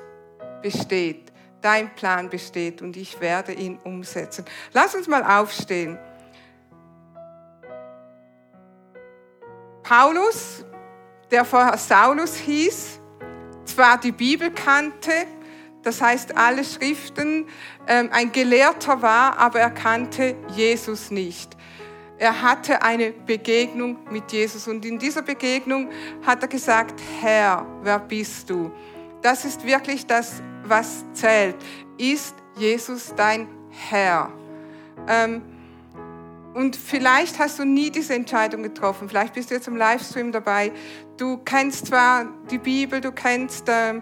besteht, 0.62 1.32
dein 1.60 1.94
Plan 1.94 2.28
besteht 2.28 2.82
und 2.82 2.96
ich 2.96 3.20
werde 3.20 3.52
ihn 3.52 3.78
umsetzen. 3.84 4.44
Lass 4.72 4.94
uns 4.94 5.08
mal 5.08 5.24
aufstehen. 5.24 5.98
Paulus, 9.82 10.64
der 11.30 11.44
vorher 11.44 11.76
Saulus 11.76 12.36
hieß, 12.36 13.00
zwar 13.64 13.98
die 13.98 14.12
Bibel 14.12 14.50
kannte, 14.50 15.12
das 15.82 16.00
heißt 16.00 16.36
alle 16.36 16.64
Schriften, 16.64 17.46
ähm, 17.86 18.08
ein 18.10 18.32
Gelehrter 18.32 19.02
war, 19.02 19.38
aber 19.38 19.60
er 19.60 19.70
kannte 19.70 20.36
Jesus 20.54 21.10
nicht 21.10 21.54
er 22.18 22.42
hatte 22.42 22.82
eine 22.82 23.10
Begegnung 23.10 23.98
mit 24.10 24.30
Jesus 24.30 24.68
und 24.68 24.84
in 24.84 24.98
dieser 24.98 25.22
Begegnung 25.22 25.90
hat 26.24 26.42
er 26.42 26.48
gesagt, 26.48 27.00
Herr, 27.20 27.66
wer 27.82 27.98
bist 27.98 28.48
du? 28.50 28.70
Das 29.20 29.44
ist 29.44 29.64
wirklich 29.64 30.06
das, 30.06 30.42
was 30.64 31.04
zählt. 31.12 31.56
Ist 31.98 32.36
Jesus 32.56 33.12
dein 33.16 33.48
Herr? 33.70 34.30
Ähm, 35.08 35.42
und 36.54 36.76
vielleicht 36.76 37.40
hast 37.40 37.58
du 37.58 37.64
nie 37.64 37.90
diese 37.90 38.14
Entscheidung 38.14 38.62
getroffen. 38.62 39.08
Vielleicht 39.08 39.34
bist 39.34 39.50
du 39.50 39.54
jetzt 39.54 39.66
im 39.66 39.76
Livestream 39.76 40.30
dabei. 40.30 40.70
Du 41.16 41.38
kennst 41.38 41.86
zwar 41.86 42.26
die 42.48 42.58
Bibel, 42.58 43.00
du 43.00 43.10
kennst, 43.10 43.68
äh, 43.68 44.00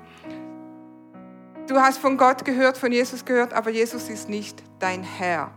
du 1.66 1.80
hast 1.80 1.96
von 1.96 2.18
Gott 2.18 2.44
gehört, 2.44 2.76
von 2.76 2.92
Jesus 2.92 3.24
gehört, 3.24 3.54
aber 3.54 3.70
Jesus 3.70 4.10
ist 4.10 4.28
nicht 4.28 4.62
dein 4.80 5.02
Herr 5.02 5.50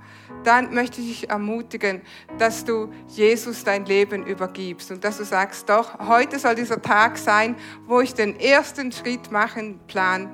dann 0.43 0.73
möchte 0.73 1.01
ich 1.01 1.21
dich 1.21 1.29
ermutigen, 1.29 2.01
dass 2.37 2.65
du 2.65 2.91
Jesus 3.07 3.63
dein 3.63 3.85
Leben 3.85 4.25
übergibst 4.25 4.91
und 4.91 5.03
dass 5.03 5.17
du 5.17 5.25
sagst, 5.25 5.69
doch, 5.69 5.99
heute 5.99 6.39
soll 6.39 6.55
dieser 6.55 6.81
Tag 6.81 7.17
sein, 7.17 7.55
wo 7.85 8.01
ich 8.01 8.13
den 8.13 8.39
ersten 8.39 8.91
Schritt 8.91 9.31
machen 9.31 9.79
plan, 9.87 10.29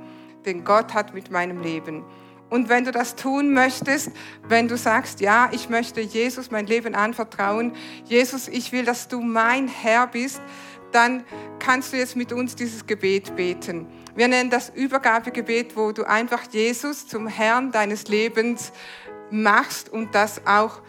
den 0.46 0.64
Gott 0.64 0.94
hat 0.94 1.14
mit 1.14 1.32
meinem 1.32 1.62
Leben. 1.62 2.04
Und 2.50 2.68
wenn 2.68 2.84
du 2.84 2.92
das 2.92 3.16
tun 3.16 3.54
möchtest, 3.54 4.12
wenn 4.48 4.68
du 4.68 4.76
sagst, 4.76 5.22
ja, 5.22 5.50
ich 5.54 5.70
möchte 5.70 6.02
Jesus 6.02 6.52
mein 6.52 6.68
Leben 6.68 6.96
anvertrauen, 6.96 7.74
Jesus, 8.04 8.50
ich 8.50 8.74
will, 8.74 8.84
dass 8.84 9.08
du 9.08 9.22
mein 9.22 9.70
Herr 9.70 10.08
bist, 10.08 10.42
dann 10.92 11.24
kannst 11.60 11.94
du 11.94 11.98
jetzt 11.98 12.18
mit 12.18 12.34
uns 12.34 12.56
dieses 12.56 12.86
Gebet 12.86 13.38
beten. 13.38 13.88
Wir 14.16 14.28
nennen 14.28 14.50
das 14.50 14.70
Übergabegebet, 14.70 15.78
wo 15.78 15.94
du 15.94 16.04
einfach 16.04 16.44
Jesus 16.52 17.08
zum 17.08 17.28
Herrn 17.28 17.72
deines 17.72 18.10
Lebens 18.10 18.74
machst 19.32 19.90
und 19.90 20.14
das 20.14 20.46
auch 20.46 20.82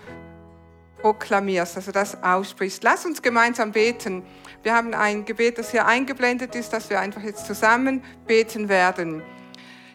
proklamierst, 1.00 1.76
also 1.76 1.92
das 1.92 2.22
aussprichst. 2.22 2.82
Lass 2.82 3.04
uns 3.04 3.20
gemeinsam 3.20 3.72
beten. 3.72 4.22
Wir 4.62 4.74
haben 4.74 4.94
ein 4.94 5.24
Gebet, 5.24 5.58
das 5.58 5.72
hier 5.72 5.86
eingeblendet 5.86 6.54
ist, 6.54 6.72
dass 6.72 6.88
wir 6.88 7.00
einfach 7.00 7.22
jetzt 7.22 7.46
zusammen 7.46 8.02
beten 8.26 8.68
werden. 8.68 9.22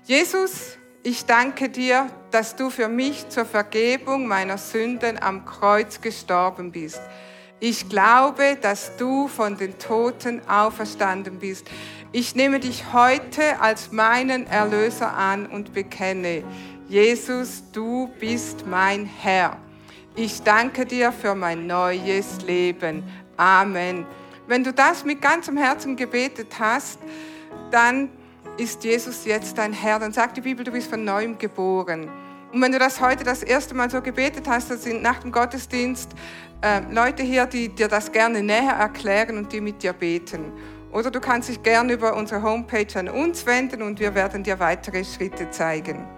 Jesus, 0.04 0.78
ich 1.04 1.26
danke 1.26 1.70
dir, 1.70 2.08
dass 2.32 2.56
du 2.56 2.70
für 2.70 2.90
mich 2.90 3.30
zur 3.30 3.46
Vergebung 3.46 4.28
meiner 4.28 4.58
Sünden 4.58 5.22
am 5.22 5.46
Kreuz 5.46 6.02
gestorben 6.02 6.72
bist. 6.72 7.02
Ich 7.60 7.90
glaube, 7.90 8.58
dass 8.62 8.98
du 8.98 9.28
von 9.28 9.58
den 9.58 9.80
Toten 9.80 10.42
auferstanden 10.48 11.40
bist. 11.40 11.66
Ich 12.12 12.36
nehme 12.36 12.60
dich 12.60 12.94
heute 12.94 13.60
als 13.62 13.92
meinen 13.92 14.48
Erlöser 14.48 15.14
an 15.14 15.46
und 15.46 15.74
bekenne, 15.74 16.44
Jesus, 16.90 17.64
du 17.74 18.10
bist 18.18 18.66
mein 18.66 19.06
Herr. 19.06 19.58
Ich 20.16 20.42
danke 20.42 20.86
dir 20.86 21.12
für 21.12 21.36
mein 21.36 21.68
neues 21.68 22.42
Leben. 22.48 23.04
Amen. 23.36 24.06
Wenn 24.48 24.64
du 24.64 24.72
das 24.72 25.04
mit 25.04 25.22
ganzem 25.22 25.58
Herzen 25.58 25.98
gebetet 25.98 26.48
hast, 26.58 27.00
dann 27.72 28.10
ist 28.58 28.86
Jesus 28.86 29.26
jetzt 29.26 29.58
dein 29.58 29.74
Herr. 29.74 30.00
Dann 30.00 30.14
sagt 30.14 30.38
die 30.38 30.42
Bibel, 30.42 30.64
du 30.64 30.72
bist 30.72 30.90
von 30.90 31.04
neuem 31.04 31.38
geboren. 31.38 32.10
Und 32.54 32.62
wenn 32.62 32.72
du 32.72 32.80
das 32.80 33.02
heute 33.02 33.26
das 33.26 33.44
erste 33.44 33.76
Mal 33.76 33.90
so 33.90 34.02
gebetet 34.02 34.48
hast, 34.48 34.72
dann 34.72 34.78
sind 34.78 35.02
nach 35.02 35.20
dem 35.20 35.34
Gottesdienst 35.34 36.12
äh, 36.62 36.80
Leute 36.90 37.22
hier, 37.22 37.48
die 37.48 37.68
dir 37.68 37.90
das 37.90 38.14
gerne 38.14 38.42
näher 38.42 38.72
erklären 38.72 39.38
und 39.38 39.52
die 39.52 39.60
mit 39.60 39.84
dir 39.84 39.92
beten. 39.92 40.54
Oder 40.94 41.12
du 41.12 41.20
kannst 41.20 41.50
dich 41.50 41.62
gerne 41.62 41.92
über 41.92 42.16
unsere 42.16 42.42
Homepage 42.42 42.98
an 42.98 43.10
uns 43.10 43.46
wenden 43.46 43.82
und 43.82 44.00
wir 44.00 44.16
werden 44.16 44.42
dir 44.42 44.58
weitere 44.62 45.04
Schritte 45.04 45.52
zeigen. 45.52 46.17